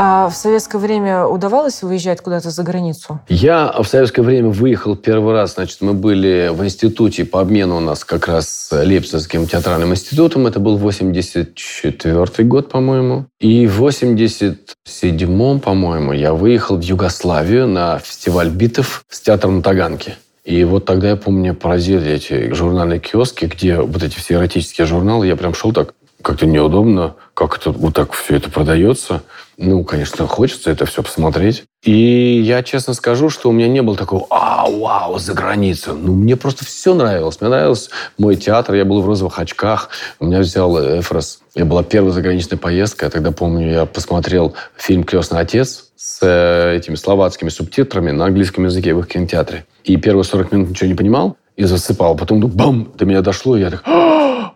А 0.00 0.28
в 0.28 0.36
советское 0.36 0.78
время 0.78 1.26
удавалось 1.26 1.82
выезжать 1.82 2.20
куда-то 2.20 2.50
за 2.50 2.62
границу? 2.62 3.18
Я 3.28 3.74
в 3.82 3.84
советское 3.84 4.22
время 4.22 4.50
выехал 4.50 4.94
первый 4.94 5.32
раз. 5.34 5.54
Значит, 5.54 5.80
мы 5.80 5.92
были 5.92 6.52
в 6.54 6.64
институте 6.64 7.24
по 7.24 7.40
обмену 7.40 7.78
у 7.78 7.80
нас 7.80 8.04
как 8.04 8.28
раз 8.28 8.48
с 8.48 8.84
Лейпцигским 8.84 9.48
театральным 9.48 9.90
институтом. 9.90 10.46
Это 10.46 10.60
был 10.60 10.76
84 10.76 12.44
год, 12.44 12.68
по-моему. 12.68 13.26
И 13.40 13.66
в 13.66 13.78
87 13.78 15.58
по-моему, 15.58 16.12
я 16.12 16.32
выехал 16.32 16.76
в 16.76 16.82
Югославию 16.82 17.66
на 17.66 17.98
фестиваль 17.98 18.50
битов 18.50 19.02
с 19.08 19.20
театром 19.20 19.56
на 19.56 19.62
Таганке. 19.62 20.14
И 20.48 20.64
вот 20.64 20.86
тогда, 20.86 21.10
я 21.10 21.16
помню, 21.16 21.54
поразили 21.54 22.10
эти 22.10 22.54
журнальные 22.54 23.00
киоски, 23.00 23.44
где 23.44 23.80
вот 23.80 24.02
эти 24.02 24.16
все 24.16 24.34
эротические 24.34 24.86
журналы. 24.86 25.26
Я 25.26 25.36
прям 25.36 25.52
шел 25.52 25.72
так, 25.72 25.92
как-то 26.22 26.46
неудобно, 26.46 27.14
как 27.34 27.56
это 27.56 27.70
вот 27.70 27.94
так 27.94 28.12
все 28.12 28.36
это 28.36 28.50
продается. 28.50 29.22
Ну, 29.56 29.82
конечно, 29.84 30.26
хочется 30.26 30.70
это 30.70 30.86
все 30.86 31.02
посмотреть. 31.02 31.64
И 31.82 32.40
я 32.44 32.62
честно 32.62 32.94
скажу, 32.94 33.28
что 33.28 33.48
у 33.48 33.52
меня 33.52 33.68
не 33.68 33.82
было 33.82 33.96
такого 33.96 34.26
«А, 34.30 34.68
вау, 34.68 35.18
за 35.18 35.34
границу». 35.34 35.94
Ну, 35.94 36.14
мне 36.14 36.36
просто 36.36 36.64
все 36.64 36.94
нравилось. 36.94 37.40
Мне 37.40 37.50
нравился 37.50 37.90
мой 38.18 38.36
театр. 38.36 38.74
Я 38.74 38.84
был 38.84 39.00
в 39.00 39.06
розовых 39.06 39.38
очках. 39.38 39.90
У 40.20 40.26
меня 40.26 40.40
взял 40.40 40.76
Эфрос. 41.00 41.40
Я 41.54 41.64
была 41.64 41.82
первая 41.82 42.12
заграничная 42.12 42.58
поездка. 42.58 43.06
Я 43.06 43.10
тогда 43.10 43.32
помню, 43.32 43.70
я 43.70 43.86
посмотрел 43.86 44.54
фильм 44.76 45.04
«Крестный 45.04 45.40
отец» 45.40 45.86
с 45.96 46.20
э, 46.22 46.76
этими 46.76 46.94
словацкими 46.94 47.48
субтитрами 47.48 48.12
на 48.12 48.26
английском 48.26 48.64
языке 48.64 48.94
в 48.94 49.00
их 49.00 49.08
кинотеатре. 49.08 49.64
И 49.82 49.96
первые 49.96 50.24
40 50.24 50.52
минут 50.52 50.70
ничего 50.70 50.88
не 50.88 50.94
понимал 50.94 51.36
и 51.56 51.64
засыпал. 51.64 52.16
Потом, 52.16 52.40
бам, 52.40 52.92
до 52.96 53.04
меня 53.04 53.22
дошло, 53.22 53.56
и 53.56 53.60
я 53.60 53.70
так 53.70 53.82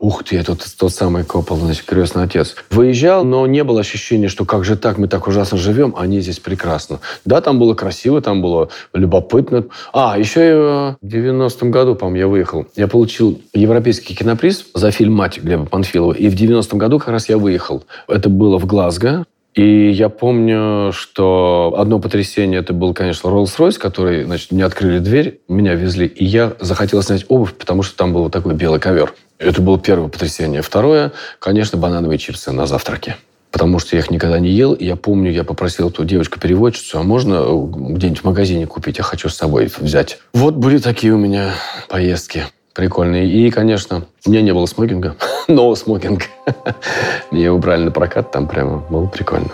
Ух 0.02 0.24
ты, 0.24 0.36
это 0.36 0.56
тот 0.56 0.92
самый 0.92 1.22
Копол, 1.22 1.58
значит, 1.58 1.84
крестный 1.84 2.24
отец. 2.24 2.56
Выезжал, 2.70 3.24
но 3.24 3.46
не 3.46 3.62
было 3.62 3.82
ощущения, 3.82 4.26
что 4.26 4.44
как 4.44 4.64
же 4.64 4.76
так, 4.76 4.98
мы 4.98 5.06
так 5.06 5.28
ужасно 5.28 5.56
живем, 5.56 5.94
они 5.96 6.20
здесь 6.20 6.40
прекрасно. 6.40 6.98
Да, 7.24 7.40
там 7.40 7.60
было 7.60 7.74
красиво, 7.74 8.20
там 8.20 8.42
было 8.42 8.68
любопытно. 8.92 9.66
А, 9.92 10.18
еще 10.18 10.48
и 10.48 10.52
в 10.52 10.96
90-м 11.04 11.70
году, 11.70 11.94
по-моему, 11.94 12.18
я 12.18 12.26
выехал. 12.26 12.66
Я 12.74 12.88
получил 12.88 13.40
европейский 13.54 14.16
киноприз 14.16 14.66
за 14.74 14.90
фильм 14.90 15.14
«Мать» 15.14 15.38
Глеба 15.40 15.66
Панфилова. 15.66 16.14
И 16.14 16.28
в 16.28 16.34
90-м 16.34 16.78
году 16.78 16.98
как 16.98 17.10
раз 17.10 17.28
я 17.28 17.38
выехал. 17.38 17.84
Это 18.08 18.28
было 18.28 18.58
в 18.58 18.66
Глазго. 18.66 19.24
И 19.54 19.90
я 19.90 20.08
помню, 20.08 20.92
что 20.92 21.74
одно 21.76 21.98
потрясение, 21.98 22.60
это 22.60 22.72
был, 22.72 22.94
конечно, 22.94 23.28
Rolls-Royce, 23.28 23.78
который, 23.78 24.24
значит, 24.24 24.50
мне 24.50 24.64
открыли 24.64 24.98
дверь, 24.98 25.40
меня 25.46 25.74
везли, 25.74 26.06
и 26.06 26.24
я 26.24 26.54
захотел 26.58 27.02
снять 27.02 27.26
обувь, 27.28 27.54
потому 27.54 27.82
что 27.82 27.96
там 27.96 28.14
был 28.14 28.30
такой 28.30 28.54
белый 28.54 28.80
ковер. 28.80 29.14
Это 29.38 29.60
было 29.60 29.78
первое 29.78 30.08
потрясение. 30.08 30.62
Второе, 30.62 31.12
конечно, 31.38 31.76
банановые 31.76 32.18
чипсы 32.18 32.52
на 32.52 32.66
завтраке. 32.66 33.16
Потому 33.50 33.78
что 33.78 33.96
я 33.96 34.00
их 34.00 34.10
никогда 34.10 34.38
не 34.38 34.48
ел. 34.48 34.72
И 34.72 34.86
я 34.86 34.96
помню, 34.96 35.30
я 35.30 35.44
попросил 35.44 35.90
эту 35.90 36.04
девочку-переводчицу, 36.04 36.98
а 36.98 37.02
можно 37.02 37.34
э, 37.34 37.66
где-нибудь 37.94 38.20
в 38.20 38.24
магазине 38.24 38.66
купить? 38.66 38.96
Я 38.96 39.04
хочу 39.04 39.28
с 39.28 39.34
собой 39.34 39.70
взять. 39.78 40.20
Вот 40.32 40.54
были 40.54 40.78
такие 40.78 41.12
у 41.12 41.18
меня 41.18 41.52
поездки 41.90 42.44
прикольные. 42.74 43.26
И, 43.26 43.50
конечно, 43.50 44.04
у 44.26 44.30
меня 44.30 44.42
не 44.42 44.52
было 44.52 44.66
смокинга, 44.66 45.16
но 45.48 45.74
смокинг. 45.74 46.22
Мне 47.30 47.44
его 47.44 47.58
брали 47.58 47.84
на 47.84 47.90
прокат, 47.90 48.30
там 48.30 48.48
прямо 48.48 48.78
было 48.90 49.06
прикольно. 49.06 49.50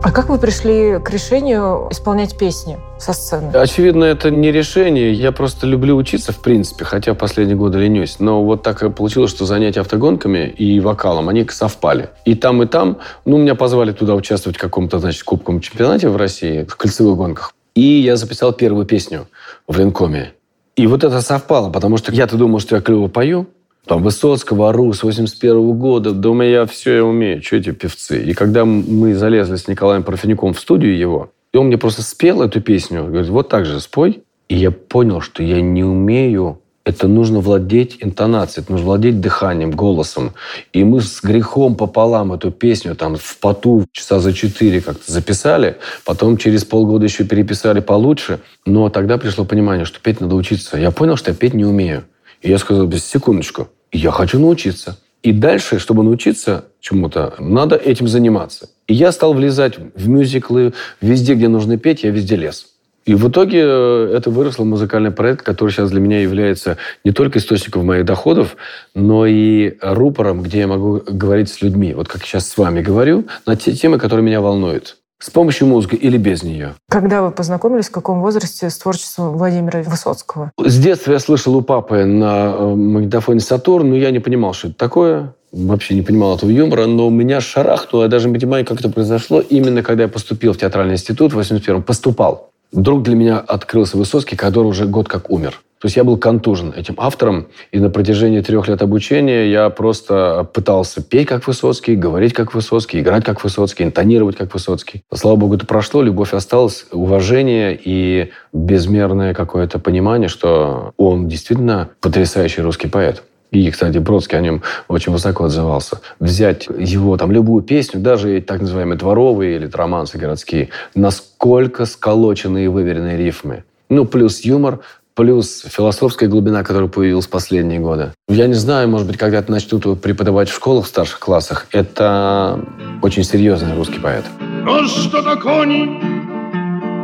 А 0.00 0.12
как 0.12 0.28
вы 0.28 0.38
пришли 0.38 0.98
к 1.04 1.10
решению 1.10 1.88
исполнять 1.90 2.38
песни 2.38 2.78
со 2.98 3.12
сцены? 3.12 3.50
Очевидно, 3.54 4.04
это 4.04 4.30
не 4.30 4.52
решение. 4.52 5.12
Я 5.12 5.32
просто 5.32 5.66
люблю 5.66 5.96
учиться, 5.96 6.32
в 6.32 6.38
принципе, 6.38 6.84
хотя 6.84 7.12
в 7.12 7.16
последние 7.16 7.56
годы 7.56 7.78
ленюсь. 7.78 8.16
Но 8.20 8.42
вот 8.42 8.62
так 8.62 8.94
получилось, 8.94 9.30
что 9.30 9.44
занятия 9.44 9.80
автогонками 9.80 10.48
и 10.48 10.78
вокалом, 10.80 11.28
они 11.28 11.46
совпали. 11.50 12.10
И 12.24 12.36
там, 12.36 12.62
и 12.62 12.66
там, 12.66 12.98
ну, 13.24 13.38
меня 13.38 13.54
позвали 13.54 13.92
туда 13.92 14.14
участвовать 14.14 14.56
в 14.56 14.60
каком-то, 14.60 14.98
значит, 14.98 15.24
кубковом 15.24 15.60
чемпионате 15.60 16.08
в 16.08 16.16
России, 16.16 16.62
в 16.62 16.76
кольцевых 16.76 17.16
гонках. 17.16 17.52
И 17.78 18.00
я 18.00 18.16
записал 18.16 18.52
первую 18.52 18.86
песню 18.86 19.28
в 19.68 19.78
Ленкоме. 19.78 20.32
И 20.74 20.88
вот 20.88 21.04
это 21.04 21.20
совпало, 21.20 21.70
потому 21.70 21.96
что 21.96 22.10
я-то 22.10 22.36
думал, 22.36 22.58
что 22.58 22.74
я 22.74 22.82
клево 22.82 23.06
пою, 23.06 23.46
там, 23.86 24.02
Высоцкого, 24.02 24.70
ору 24.70 24.92
с 24.92 25.04
81 25.04 25.78
года. 25.78 26.10
Думаю, 26.10 26.50
я 26.50 26.66
все 26.66 26.96
я 26.96 27.04
умею. 27.04 27.40
Что 27.40 27.54
эти 27.54 27.70
певцы? 27.70 28.20
И 28.24 28.34
когда 28.34 28.64
мы 28.64 29.14
залезли 29.14 29.54
с 29.54 29.68
Николаем 29.68 30.02
Парфенюком 30.02 30.54
в 30.54 30.58
студию 30.58 30.98
его, 30.98 31.30
и 31.54 31.56
он 31.56 31.68
мне 31.68 31.78
просто 31.78 32.02
спел 32.02 32.42
эту 32.42 32.60
песню. 32.60 33.04
Говорит, 33.04 33.28
вот 33.28 33.48
так 33.48 33.64
же 33.64 33.78
спой. 33.78 34.24
И 34.48 34.56
я 34.56 34.72
понял, 34.72 35.20
что 35.20 35.44
я 35.44 35.60
не 35.60 35.84
умею 35.84 36.60
это 36.88 37.06
нужно 37.06 37.40
владеть 37.40 37.98
интонацией, 38.00 38.64
это 38.64 38.72
нужно 38.72 38.86
владеть 38.86 39.20
дыханием, 39.20 39.72
голосом. 39.72 40.32
И 40.72 40.84
мы 40.84 41.02
с 41.02 41.22
грехом 41.22 41.76
пополам 41.76 42.32
эту 42.32 42.50
песню 42.50 42.94
там 42.94 43.16
в 43.16 43.36
поту 43.40 43.84
часа 43.92 44.20
за 44.20 44.32
четыре 44.32 44.80
как-то 44.80 45.12
записали, 45.12 45.76
потом 46.06 46.38
через 46.38 46.64
полгода 46.64 47.04
еще 47.04 47.24
переписали 47.24 47.80
получше. 47.80 48.40
Но 48.64 48.88
тогда 48.88 49.18
пришло 49.18 49.44
понимание, 49.44 49.84
что 49.84 50.00
петь 50.00 50.22
надо 50.22 50.34
учиться. 50.34 50.78
Я 50.78 50.90
понял, 50.90 51.16
что 51.16 51.30
я 51.30 51.36
петь 51.36 51.52
не 51.52 51.66
умею. 51.66 52.04
И 52.40 52.48
я 52.48 52.56
сказал, 52.56 52.86
без 52.86 53.04
секундочку, 53.04 53.68
я 53.92 54.10
хочу 54.10 54.38
научиться. 54.38 54.98
И 55.22 55.32
дальше, 55.32 55.78
чтобы 55.78 56.02
научиться 56.02 56.64
чему-то, 56.80 57.34
надо 57.38 57.76
этим 57.76 58.08
заниматься. 58.08 58.70
И 58.86 58.94
я 58.94 59.12
стал 59.12 59.34
влезать 59.34 59.74
в 59.94 60.08
мюзиклы, 60.08 60.72
везде, 61.02 61.34
где 61.34 61.48
нужно 61.48 61.76
петь, 61.76 62.02
я 62.02 62.10
везде 62.10 62.36
лез. 62.36 62.77
И 63.04 63.14
в 63.14 63.28
итоге 63.28 63.62
э, 63.62 64.12
это 64.14 64.30
выросло 64.30 64.64
музыкальный 64.64 65.10
проект, 65.10 65.42
который 65.42 65.70
сейчас 65.70 65.90
для 65.90 66.00
меня 66.00 66.20
является 66.20 66.76
не 67.04 67.12
только 67.12 67.38
источником 67.38 67.86
моих 67.86 68.04
доходов, 68.04 68.56
но 68.94 69.24
и 69.24 69.78
рупором, 69.80 70.42
где 70.42 70.60
я 70.60 70.66
могу 70.66 71.02
говорить 71.06 71.48
с 71.48 71.62
людьми. 71.62 71.94
Вот 71.94 72.08
как 72.08 72.22
сейчас 72.24 72.48
с 72.48 72.58
вами 72.58 72.82
говорю, 72.82 73.24
на 73.46 73.56
те 73.56 73.72
темы, 73.72 73.98
которые 73.98 74.24
меня 74.24 74.40
волнуют. 74.40 74.98
С 75.20 75.30
помощью 75.30 75.66
музыки 75.66 75.96
или 75.96 76.16
без 76.16 76.44
нее. 76.44 76.74
Когда 76.88 77.22
вы 77.22 77.32
познакомились, 77.32 77.88
в 77.88 77.90
каком 77.90 78.20
возрасте 78.20 78.70
с 78.70 78.78
творчеством 78.78 79.36
Владимира 79.36 79.82
Высоцкого? 79.82 80.52
С 80.62 80.78
детства 80.78 81.12
я 81.12 81.18
слышал 81.18 81.56
у 81.56 81.62
папы 81.62 82.04
на 82.04 82.54
э, 82.56 82.74
магнитофоне 82.74 83.40
«Сатурн», 83.40 83.88
но 83.88 83.96
я 83.96 84.12
не 84.12 84.20
понимал, 84.20 84.52
что 84.52 84.68
это 84.68 84.76
такое. 84.76 85.34
Вообще 85.50 85.94
не 85.94 86.02
понимал 86.02 86.36
этого 86.36 86.50
юмора, 86.50 86.86
но 86.86 87.06
у 87.06 87.10
меня 87.10 87.40
шарахнуло, 87.40 88.02
я 88.02 88.08
даже 88.08 88.28
не 88.28 88.38
понимаю, 88.38 88.66
как 88.66 88.80
это 88.80 88.90
произошло. 88.90 89.40
Именно 89.40 89.82
когда 89.82 90.04
я 90.04 90.08
поступил 90.08 90.52
в 90.52 90.58
театральный 90.58 90.94
институт 90.94 91.32
в 91.32 91.38
81-м, 91.38 91.82
поступал. 91.82 92.47
Вдруг 92.72 93.02
для 93.02 93.14
меня 93.14 93.38
открылся 93.38 93.96
Высоцкий, 93.96 94.36
который 94.36 94.66
уже 94.66 94.86
год 94.86 95.08
как 95.08 95.30
умер. 95.30 95.60
То 95.80 95.86
есть 95.86 95.96
я 95.96 96.02
был 96.02 96.16
контужен 96.16 96.72
этим 96.76 96.96
автором, 96.98 97.46
и 97.70 97.78
на 97.78 97.88
протяжении 97.88 98.40
трех 98.40 98.66
лет 98.66 98.82
обучения 98.82 99.48
я 99.48 99.70
просто 99.70 100.48
пытался 100.52 101.02
петь 101.02 101.28
как 101.28 101.46
Высоцкий, 101.46 101.94
говорить 101.94 102.32
как 102.32 102.52
Высоцкий, 102.52 102.98
играть 102.98 103.24
как 103.24 103.44
Высоцкий, 103.44 103.84
интонировать 103.84 104.36
как 104.36 104.52
Высоцкий. 104.52 105.02
Слава 105.14 105.36
богу, 105.36 105.54
это 105.54 105.66
прошло, 105.66 106.02
любовь 106.02 106.34
осталась, 106.34 106.86
уважение 106.90 107.78
и 107.82 108.32
безмерное 108.52 109.34
какое-то 109.34 109.78
понимание, 109.78 110.28
что 110.28 110.92
он 110.96 111.28
действительно 111.28 111.90
потрясающий 112.00 112.62
русский 112.62 112.88
поэт. 112.88 113.22
И, 113.50 113.70
кстати, 113.70 113.98
Бродский 113.98 114.38
о 114.38 114.40
нем 114.40 114.62
очень 114.88 115.12
высоко 115.12 115.44
отзывался. 115.44 116.00
Взять 116.20 116.66
его, 116.66 117.16
там, 117.16 117.32
любую 117.32 117.62
песню, 117.62 118.00
даже 118.00 118.40
так 118.40 118.60
называемые 118.60 118.98
дворовые 118.98 119.56
или 119.56 119.70
романсы 119.72 120.18
городские, 120.18 120.68
насколько 120.94 121.86
сколоченные 121.86 122.66
и 122.66 122.68
выверенные 122.68 123.16
рифмы. 123.16 123.64
Ну, 123.88 124.04
плюс 124.04 124.40
юмор, 124.40 124.80
плюс 125.14 125.64
философская 125.66 126.28
глубина, 126.28 126.62
которая 126.62 126.88
появилась 126.88 127.26
в 127.26 127.30
последние 127.30 127.80
годы. 127.80 128.12
Я 128.28 128.46
не 128.46 128.54
знаю, 128.54 128.88
может 128.88 129.06
быть, 129.06 129.16
когда-то 129.16 129.50
начнут 129.50 130.00
преподавать 130.00 130.50
в 130.50 130.54
школах 130.54 130.84
в 130.84 130.88
старших 130.88 131.18
классах. 131.18 131.66
Это 131.72 132.60
очень 133.02 133.24
серьезный 133.24 133.74
русский 133.74 133.98
поэт. 133.98 134.24
Но 134.62 134.86
что-то 134.86 135.36
кони 135.36 135.98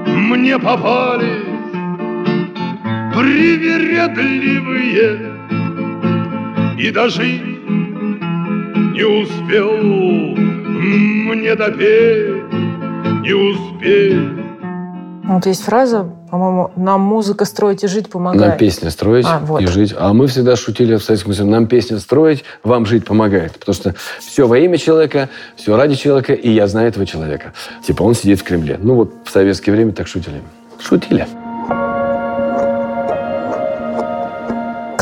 мне 0.07 0.59
попали 0.59 1.43
привередливые 3.15 5.34
и 6.79 6.91
даже 6.91 7.25
не 8.95 9.05
успел 9.05 9.73
мне 11.35 11.55
допеть, 11.55 12.53
не 13.23 13.33
успеть. 13.33 14.45
Вот 15.25 15.47
есть 15.47 15.63
фраза, 15.63 16.11
по-моему, 16.31 16.71
нам 16.77 17.01
музыка 17.01 17.47
строить 17.47 17.83
и 17.83 17.87
жить 17.87 18.11
помогает. 18.11 18.49
Нам 18.51 18.59
песня 18.59 18.91
строить 18.91 19.25
а, 19.27 19.39
вот. 19.39 19.63
и 19.63 19.67
жить. 19.67 19.95
А 19.97 20.13
мы 20.13 20.27
всегда 20.27 20.55
шутили 20.55 20.97
в 20.97 21.03
Советском 21.03 21.33
Союзе, 21.33 21.51
нам 21.51 21.67
песня 21.67 21.99
строить, 21.99 22.45
вам 22.63 22.85
жить 22.85 23.07
помогает. 23.07 23.53
Потому 23.59 23.75
что 23.75 23.95
все 24.21 24.47
во 24.47 24.59
имя 24.59 24.77
человека, 24.77 25.31
все 25.57 25.77
ради 25.77 25.95
человека, 25.95 26.35
и 26.35 26.51
я 26.51 26.67
знаю 26.67 26.89
этого 26.89 27.07
человека. 27.07 27.55
Типа 27.87 28.03
он 28.03 28.15
сидит 28.15 28.41
в 28.41 28.43
Кремле. 28.43 28.79
Ну 28.83 28.97
вот 28.97 29.15
в 29.25 29.31
советское 29.31 29.73
время 29.73 29.93
так 29.93 30.09
шутили. 30.09 30.43
Шутили. 30.79 31.27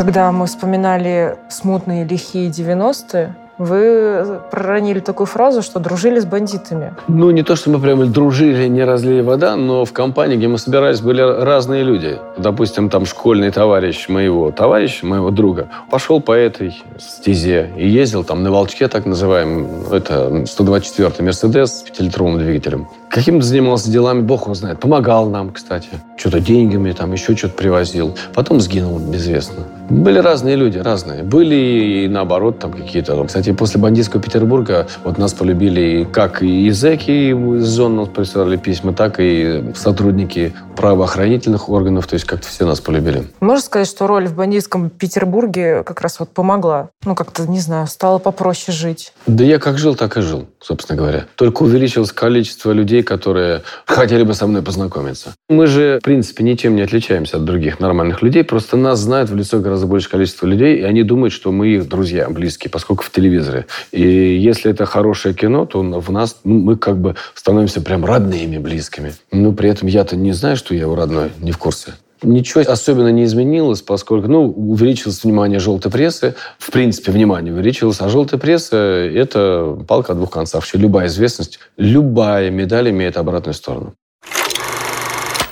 Когда 0.02 0.32
мы 0.32 0.46
вспоминали 0.46 1.36
смутные 1.48 2.04
лихие 2.04 2.50
90-е, 2.50 3.36
вы 3.56 4.40
проронили 4.50 4.98
такую 4.98 5.28
фразу, 5.28 5.62
что 5.62 5.78
дружили 5.78 6.18
с 6.18 6.24
бандитами. 6.24 6.92
Ну, 7.06 7.30
не 7.30 7.44
то, 7.44 7.54
что 7.54 7.70
мы 7.70 7.78
прямо 7.78 8.06
дружили, 8.06 8.66
не 8.66 8.82
разлили 8.82 9.20
вода, 9.20 9.54
но 9.54 9.84
в 9.84 9.92
компании, 9.92 10.36
где 10.36 10.48
мы 10.48 10.58
собирались, 10.58 11.00
были 11.00 11.20
разные 11.20 11.84
люди. 11.84 12.18
Допустим, 12.36 12.90
там 12.90 13.06
школьный 13.06 13.52
товарищ 13.52 14.08
моего 14.08 14.50
товарища, 14.50 15.06
моего 15.06 15.30
друга, 15.30 15.68
пошел 15.88 16.20
по 16.20 16.32
этой 16.32 16.82
стезе 16.98 17.70
и 17.76 17.88
ездил 17.88 18.24
там 18.24 18.42
на 18.42 18.50
Волчке, 18.50 18.88
так 18.88 19.06
называемом, 19.06 19.84
это 19.92 20.42
124-й 20.46 21.22
Мерседес 21.22 21.78
с 21.78 21.82
пятилитровым 21.82 22.38
двигателем. 22.38 22.88
Каким-то 23.12 23.44
занимался 23.44 23.90
делами, 23.90 24.22
бог 24.22 24.44
его 24.44 24.55
знает. 24.55 24.81
Помогал 24.81 25.29
нам, 25.29 25.53
кстати. 25.53 25.90
Что-то 26.16 26.40
деньгами, 26.40 26.92
там 26.92 27.12
еще 27.12 27.37
что-то 27.37 27.53
привозил. 27.53 28.16
Потом 28.33 28.59
сгинул 28.59 28.98
безвестно. 28.98 29.64
Были 29.90 30.18
разные 30.18 30.57
люди, 30.57 30.79
разные. 30.79 31.22
Были 31.22 32.05
и 32.05 32.09
наоборот 32.09 32.59
там 32.59 32.72
какие-то. 32.72 33.22
Кстати, 33.25 33.53
после 33.53 33.79
бандитского 33.79 34.22
Петербурга 34.22 34.87
вот 35.05 35.18
нас 35.18 35.35
полюбили 35.35 36.09
как 36.11 36.42
и 36.42 36.70
зэки 36.70 37.33
из 37.33 37.66
зон 37.66 37.96
нас 37.96 38.09
присылали 38.09 38.57
письма, 38.57 38.94
так 38.94 39.16
и 39.18 39.62
сотрудники 39.75 40.55
правоохранительных 40.75 41.68
органов. 41.68 42.07
То 42.07 42.14
есть 42.14 42.25
как-то 42.25 42.48
все 42.48 42.64
нас 42.64 42.81
полюбили. 42.81 43.25
Можно 43.40 43.62
сказать, 43.62 43.88
что 43.88 44.07
роль 44.07 44.27
в 44.27 44.35
бандитском 44.35 44.88
Петербурге 44.88 45.83
как 45.85 46.01
раз 46.01 46.18
вот 46.18 46.31
помогла? 46.31 46.88
Ну, 47.05 47.14
как-то, 47.14 47.46
не 47.46 47.61
знаю, 47.61 47.88
стало 47.88 48.16
попроще 48.16 48.75
жить. 48.75 49.12
Да 49.27 49.44
я 49.44 49.59
как 49.59 49.77
жил, 49.77 49.96
так 49.96 50.16
и 50.16 50.22
жил, 50.22 50.46
собственно 50.61 50.96
говоря. 50.96 51.27
Только 51.37 51.64
увеличилось 51.64 52.12
количество 52.12 52.72
людей, 52.72 53.01
которые 53.02 53.62
хотели 53.86 54.22
бы 54.22 54.34
со 54.34 54.46
мной 54.46 54.62
познакомиться. 54.62 55.34
Мы 55.48 55.66
же, 55.66 55.98
в 56.00 56.04
принципе, 56.04 56.44
ничем 56.44 56.76
не 56.76 56.82
отличаемся 56.82 57.36
от 57.36 57.44
других 57.44 57.80
нормальных 57.80 58.22
людей, 58.22 58.44
просто 58.44 58.76
нас 58.76 59.00
знают 59.00 59.30
в 59.30 59.36
лицо 59.36 59.60
гораздо 59.60 59.86
большее 59.86 60.10
количество 60.10 60.46
людей, 60.46 60.78
и 60.78 60.82
они 60.82 61.02
думают, 61.02 61.32
что 61.32 61.52
мы 61.52 61.68
их 61.68 61.88
друзья, 61.88 62.28
близкие, 62.28 62.70
поскольку 62.70 63.04
в 63.04 63.10
телевизоре. 63.10 63.66
И 63.90 64.02
если 64.02 64.70
это 64.70 64.86
хорошее 64.86 65.34
кино, 65.34 65.66
то 65.66 65.82
в 65.82 66.10
нас, 66.10 66.40
ну, 66.44 66.58
мы 66.58 66.76
как 66.76 66.98
бы 66.98 67.16
становимся 67.34 67.80
прям 67.80 68.04
родными, 68.04 68.58
близкими. 68.58 69.14
Но 69.30 69.52
при 69.52 69.68
этом 69.68 69.88
я-то 69.88 70.16
не 70.16 70.32
знаю, 70.32 70.56
что 70.56 70.74
я 70.74 70.82
его 70.82 70.94
родной, 70.94 71.30
не 71.40 71.52
в 71.52 71.58
курсе. 71.58 71.94
Ничего 72.22 72.62
особенно 72.62 73.08
не 73.08 73.24
изменилось, 73.24 73.82
поскольку 73.82 74.28
ну, 74.28 74.50
увеличилось 74.50 75.24
внимание 75.24 75.58
желтой 75.58 75.90
прессы. 75.90 76.35
В 76.58 76.70
принципе, 76.70 77.11
внимание 77.11 77.52
увеличилось. 77.52 78.00
А 78.00 78.08
желтая 78.08 78.38
пресса– 78.38 78.76
это 79.14 79.78
палка 79.88 80.12
о 80.12 80.14
двух 80.14 80.30
концах. 80.30 80.62
Вообще 80.62 80.78
любая 80.78 81.08
известность, 81.08 81.58
любая 81.76 82.50
медаль 82.50 82.90
имеет 82.90 83.16
обратную 83.16 83.54
сторону. 83.54 83.94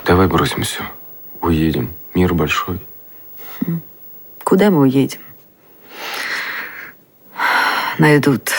Давай 0.07 0.29
бросим 0.29 0.63
все. 0.63 0.83
Уедем. 1.41 1.93
Мир 2.15 2.35
большой. 2.35 2.81
Куда 4.45 4.71
мы 4.71 4.81
уедем? 4.81 5.21
Найдут. 7.99 8.51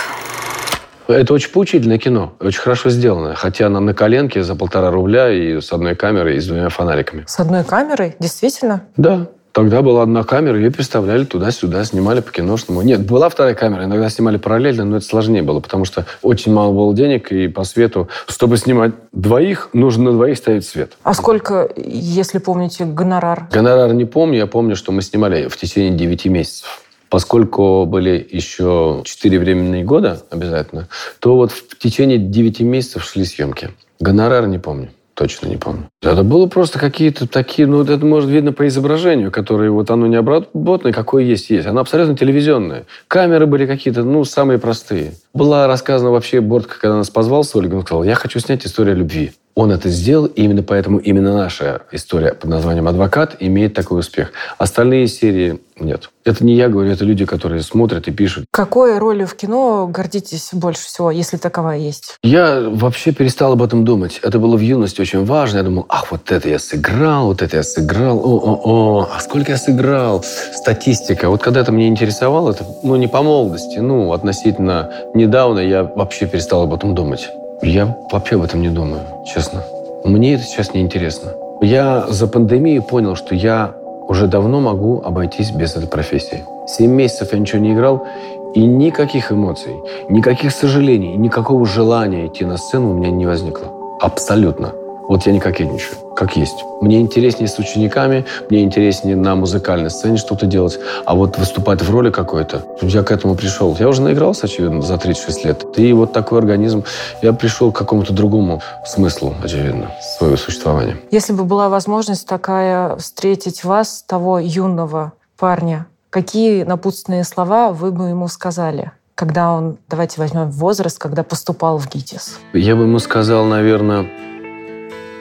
Это 1.08 1.34
очень 1.34 1.52
поучительное 1.52 1.98
кино, 1.98 2.34
очень 2.40 2.60
хорошо 2.60 2.90
сделанное. 2.90 3.36
Хотя 3.36 3.68
она 3.68 3.80
на 3.80 3.94
коленке 3.94 4.44
за 4.44 4.56
полтора 4.56 4.92
рубля 4.92 5.30
и 5.30 5.60
с 5.60 5.72
одной 5.72 5.96
камерой 5.96 6.38
и 6.38 6.40
с 6.40 6.48
двумя 6.48 6.70
фонариками. 6.70 7.24
С 7.28 7.40
одной 7.40 7.64
камерой? 7.64 8.16
Действительно? 8.20 8.84
Да. 8.98 9.28
Тогда 9.52 9.82
была 9.82 10.04
одна 10.04 10.24
камера, 10.24 10.58
ее 10.58 10.72
переставляли 10.72 11.26
туда-сюда, 11.26 11.84
снимали 11.84 12.22
по 12.22 12.32
киношному. 12.32 12.82
Нет, 12.84 13.06
была 13.06 13.28
вторая 13.28 13.54
камера, 13.54 13.84
иногда 13.84 14.10
снимали 14.10 14.38
параллельно, 14.38 14.86
но 14.86 14.98
это 14.98 15.06
сложнее 15.06 15.42
было, 15.42 15.60
потому 15.60 15.84
что 15.84 16.06
очень 16.22 16.54
мало 16.54 16.72
было 16.72 16.94
денег, 16.96 17.34
и 17.34 17.50
по 17.50 17.66
свету, 17.66 18.08
чтобы 18.28 18.56
снимать 18.56 18.94
двоих, 19.12 19.70
нужно 19.74 20.06
на 20.06 20.12
двоих 20.14 20.38
ставить 20.38 20.66
свет. 20.66 20.94
А 21.04 21.14
сколько, 21.14 21.70
если 21.76 22.38
помните, 22.38 22.86
гонорар? 22.86 23.50
Гонорар 23.52 23.94
не 23.94 24.06
помню, 24.06 24.38
я 24.38 24.48
помню, 24.48 24.78
что 24.78 24.94
мы 24.94 25.02
снимали 25.02 25.50
в 25.50 25.58
течение 25.58 25.92
9 25.92 26.26
месяцев. 26.28 26.82
Поскольку 27.12 27.86
были 27.86 28.26
еще 28.32 29.02
4 29.04 29.38
временные 29.38 29.84
года 29.84 30.24
обязательно, 30.30 30.88
то 31.20 31.36
вот 31.36 31.52
в 31.52 31.78
течение 31.78 32.18
9 32.18 32.62
месяцев 32.62 33.04
шли 33.04 33.26
съемки. 33.26 33.72
Гонорар 34.00 34.48
не 34.48 34.58
помню 34.58 34.92
точно 35.22 35.50
не 35.50 35.58
помню. 35.58 35.88
Это 36.02 36.24
было 36.24 36.48
просто 36.48 36.80
какие-то 36.80 37.28
такие, 37.28 37.68
ну, 37.68 37.84
это 37.84 38.04
может 38.04 38.28
видно 38.28 38.54
по 38.54 38.68
изображению, 38.68 39.30
которое 39.30 39.70
вот 39.70 39.92
оно 39.92 40.08
не 40.08 40.16
обработанное, 40.16 40.94
какое 40.94 41.24
есть, 41.24 41.52
есть. 41.52 41.68
Оно 41.68 41.82
абсолютно 41.82 42.18
телевизионное. 42.18 42.86
Камеры 43.08 43.46
были 43.46 43.68
какие-то, 43.68 44.02
ну, 44.02 44.24
самые 44.24 44.58
простые. 44.58 45.14
Была 45.34 45.68
рассказана 45.68 46.12
вообще 46.12 46.42
Бортко, 46.42 46.80
когда 46.80 46.98
нас 46.98 47.10
позвал 47.10 47.44
с 47.44 47.56
Ольгой, 47.56 47.80
он 47.80 47.86
сказал, 47.86 48.04
я 48.04 48.16
хочу 48.16 48.40
снять 48.40 48.66
историю 48.66 48.98
любви. 48.98 49.32
Он 49.54 49.72
это 49.72 49.90
сделал, 49.90 50.28
и 50.28 50.44
именно 50.44 50.64
поэтому 50.64 50.98
именно 50.98 51.34
наша 51.34 51.82
история 51.92 52.34
под 52.34 52.50
названием 52.50 52.88
«Адвокат» 52.88 53.36
имеет 53.40 53.74
такой 53.74 54.00
успех. 54.00 54.32
Остальные 54.58 55.08
серии 55.08 55.60
нет. 55.78 56.10
Это 56.24 56.46
не 56.46 56.54
я 56.54 56.70
говорю, 56.70 56.92
это 56.92 57.04
люди, 57.04 57.26
которые 57.26 57.64
смотрят 57.64 58.08
и 58.08 58.12
пишут. 58.12 58.46
Какой 58.52 59.00
ролью 59.00 59.26
в 59.26 59.34
кино 59.36 59.88
гордитесь 59.88 60.50
больше 60.54 60.86
всего, 60.86 61.10
если 61.10 61.38
таковая 61.38 61.80
есть? 61.80 62.18
Я 62.24 62.62
вообще 62.70 63.12
перестал 63.12 63.54
об 63.54 63.64
этом 63.64 63.84
думать. 63.84 64.20
Это 64.22 64.38
было 64.38 64.56
в 64.56 64.60
юности 64.60 65.02
очень 65.02 65.26
важно. 65.26 65.58
Я 65.58 65.64
думал, 65.64 65.86
ах, 65.90 66.12
вот 66.12 66.32
это 66.32 66.48
я 66.48 66.60
сыграл, 66.60 67.28
вот 67.28 67.42
это 67.42 67.58
я 67.58 67.64
сыграл. 67.64 68.20
О-о-о, 68.20 69.10
а 69.12 69.20
сколько 69.20 69.52
я 69.52 69.58
сыграл? 69.58 70.24
Статистика. 70.24 71.30
Вот 71.30 71.42
когда 71.42 71.62
это 71.62 71.72
меня 71.72 71.88
интересовало, 71.88 72.52
это, 72.52 72.66
ну, 72.84 72.96
не 72.96 73.08
по 73.08 73.24
молодости, 73.24 73.80
ну, 73.80 74.14
относительно 74.14 74.94
недавно 75.22 75.60
я 75.60 75.84
вообще 75.84 76.26
перестал 76.26 76.64
об 76.64 76.74
этом 76.74 76.96
думать. 76.96 77.30
Я 77.62 77.96
вообще 78.12 78.36
об 78.36 78.44
этом 78.44 78.62
не 78.62 78.70
думаю, 78.70 79.02
честно. 79.26 79.64
Мне 80.04 80.34
это 80.34 80.44
сейчас 80.44 80.74
не 80.74 80.82
интересно. 80.82 81.32
Я 81.62 82.08
за 82.10 82.28
пандемию 82.28 82.82
понял, 82.82 83.16
что 83.16 83.36
я 83.36 83.76
уже 84.08 84.28
давно 84.28 84.60
могу 84.60 85.02
обойтись 85.02 85.52
без 85.52 85.76
этой 85.76 85.88
профессии. 85.88 86.44
Семь 86.68 86.92
месяцев 86.92 87.34
я 87.34 87.40
ничего 87.40 87.62
не 87.62 87.74
играл, 87.74 88.08
и 88.56 88.66
никаких 88.66 89.32
эмоций, 89.32 89.74
никаких 90.10 90.52
сожалений, 90.52 91.16
никакого 91.16 91.66
желания 91.66 92.28
идти 92.28 92.44
на 92.44 92.58
сцену 92.58 92.92
у 92.92 92.94
меня 92.94 93.12
не 93.12 93.26
возникло. 93.26 93.68
Абсолютно. 94.02 94.74
Вот 95.12 95.26
я 95.26 95.34
не 95.34 95.42
кокетничаю, 95.42 95.98
как 96.16 96.38
есть. 96.38 96.64
Мне 96.80 97.02
интереснее 97.02 97.50
с 97.50 97.60
учениками, 97.60 98.26
мне 98.50 98.64
интереснее 98.64 99.18
на 99.18 99.36
музыкальной 99.36 99.90
сцене 99.90 100.16
что-то 100.16 100.46
делать, 100.46 100.80
а 101.06 101.16
вот 101.16 101.38
выступать 101.38 101.82
в 101.82 101.92
роли 101.92 102.12
какой-то, 102.12 102.64
я 102.82 103.04
к 103.04 103.12
этому 103.12 103.36
пришел. 103.36 103.76
Я 103.78 103.90
уже 103.90 104.02
наигрался, 104.02 104.46
очевидно, 104.46 104.82
за 104.82 104.98
36 104.98 105.44
лет. 105.44 105.66
И 105.76 105.92
вот 105.92 106.14
такой 106.14 106.40
организм, 106.40 106.86
я 107.22 107.34
пришел 107.34 107.74
к 107.74 107.78
какому-то 107.78 108.14
другому 108.14 108.62
смыслу, 108.86 109.34
очевидно, 109.44 109.92
своего 110.18 110.38
существования. 110.38 110.96
Если 111.12 111.34
бы 111.34 111.44
была 111.44 111.68
возможность 111.68 112.26
такая 112.26 112.96
встретить 112.96 113.66
вас, 113.66 114.06
того 114.08 114.40
юного 114.40 115.12
парня, 115.38 115.88
какие 116.10 116.64
напутственные 116.64 117.26
слова 117.26 117.74
вы 117.74 117.92
бы 117.92 118.08
ему 118.08 118.30
сказали? 118.30 118.94
когда 119.14 119.52
он, 119.52 119.78
давайте 119.88 120.20
возьмем 120.20 120.50
возраст, 120.50 120.98
когда 120.98 121.22
поступал 121.22 121.78
в 121.78 121.88
ГИТИС? 121.88 122.40
Я 122.54 122.76
бы 122.76 122.84
ему 122.84 122.98
сказал, 122.98 123.46
наверное, 123.46 124.10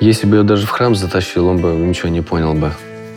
если 0.01 0.27
бы 0.27 0.39
я 0.39 0.43
даже 0.43 0.67
в 0.67 0.71
храм 0.71 0.95
затащил, 0.95 1.47
он 1.47 1.59
бы 1.59 1.69
ничего 1.73 2.09
не 2.09 2.23
понял 2.23 2.55
бы. 2.55 2.73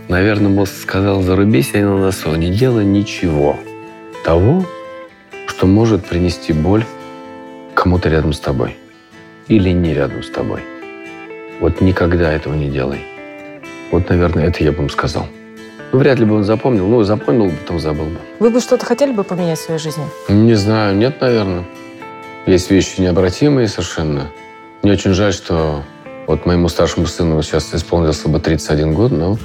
Наверное, 0.10 0.52
бы 0.52 0.66
сказал, 0.66 1.22
зарубись 1.22 1.72
я 1.74 1.86
на 1.86 1.98
носу, 1.98 2.36
не 2.36 2.50
делай 2.50 2.84
ничего 2.84 3.58
того, 4.26 4.66
что 5.48 5.66
может 5.66 6.06
принести 6.06 6.52
боль 6.52 6.84
кому-то 7.74 8.10
рядом 8.10 8.34
с 8.34 8.40
тобой. 8.40 8.76
Или 9.48 9.70
не 9.70 9.94
рядом 9.94 10.24
с 10.24 10.30
тобой. 10.30 10.62
Вот 11.60 11.82
никогда 11.82 12.32
этого 12.32 12.54
не 12.54 12.70
делай. 12.70 13.00
Вот, 13.92 14.10
наверное, 14.10 14.48
это 14.48 14.64
я 14.64 14.72
бы 14.72 14.80
ему 14.80 14.90
сказал. 14.90 15.28
Ну, 15.92 16.00
вряд 16.00 16.20
ли 16.20 16.26
бы 16.26 16.36
он 16.36 16.44
запомнил. 16.44 16.88
Ну, 16.88 17.04
запомнил, 17.04 17.52
потом 17.52 17.80
забыл 17.80 18.06
бы. 18.06 18.18
Вы 18.40 18.50
бы 18.50 18.60
что-то 18.60 18.86
хотели 18.86 19.12
бы 19.12 19.24
поменять 19.24 19.60
в 19.60 19.62
своей 19.62 19.80
жизни? 19.80 20.04
Не 20.28 20.56
знаю, 20.56 20.96
нет, 20.96 21.22
наверное. 21.22 21.64
Есть 22.46 22.72
вещи 22.72 23.00
необратимые 23.00 23.68
совершенно. 23.68 24.32
Мне 24.82 24.94
очень 24.94 25.14
жаль, 25.14 25.34
что 25.34 25.84
вот 26.28 26.46
моему 26.46 26.70
старшему 26.70 27.06
сыну 27.06 27.42
сейчас 27.42 27.74
исполнился 27.74 28.30
бы 28.30 28.40
31 28.40 28.94
год, 28.94 29.12
но 29.12 29.38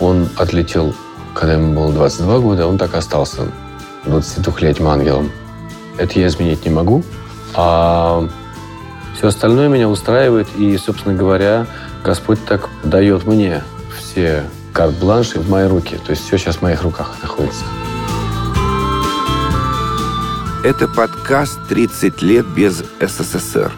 он 0.00 0.28
отлетел, 0.36 0.94
когда 1.34 1.54
ему 1.54 1.74
было 1.74 1.92
22 1.92 2.38
года, 2.40 2.66
он 2.66 2.78
так 2.78 2.94
остался 2.94 3.48
22-летним 4.04 4.88
ангелом. 4.88 5.30
Это 5.96 6.18
я 6.18 6.26
изменить 6.26 6.64
не 6.64 6.70
могу. 6.70 7.04
А 7.54 8.28
все 9.16 9.28
остальное 9.28 9.68
меня 9.68 9.88
устраивает, 9.88 10.48
и, 10.56 10.76
собственно 10.76 11.14
говоря, 11.14 11.66
Господь 12.02 12.44
так 12.44 12.68
дает 12.82 13.26
мне 13.26 13.62
все 13.96 14.44
карт-бланш 14.72 15.36
в 15.36 15.48
мои 15.48 15.66
руки. 15.66 15.98
То 16.04 16.10
есть 16.10 16.26
все 16.26 16.36
сейчас 16.36 16.56
в 16.56 16.62
моих 16.62 16.82
руках 16.82 17.14
находится. 17.22 17.64
Это 20.64 20.88
подкаст 20.88 21.58
«30 21.70 22.24
лет 22.24 22.46
без 22.46 22.82
СССР», 23.00 23.70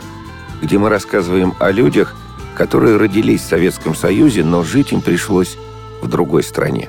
где 0.62 0.78
мы 0.78 0.88
рассказываем 0.88 1.54
о 1.58 1.70
людях, 1.70 2.14
которые 2.56 2.96
родились 2.96 3.42
в 3.42 3.48
Советском 3.48 3.94
Союзе, 3.94 4.42
но 4.42 4.64
жить 4.64 4.92
им 4.92 5.02
пришлось 5.02 5.56
в 6.00 6.08
другой 6.08 6.42
стране. 6.42 6.88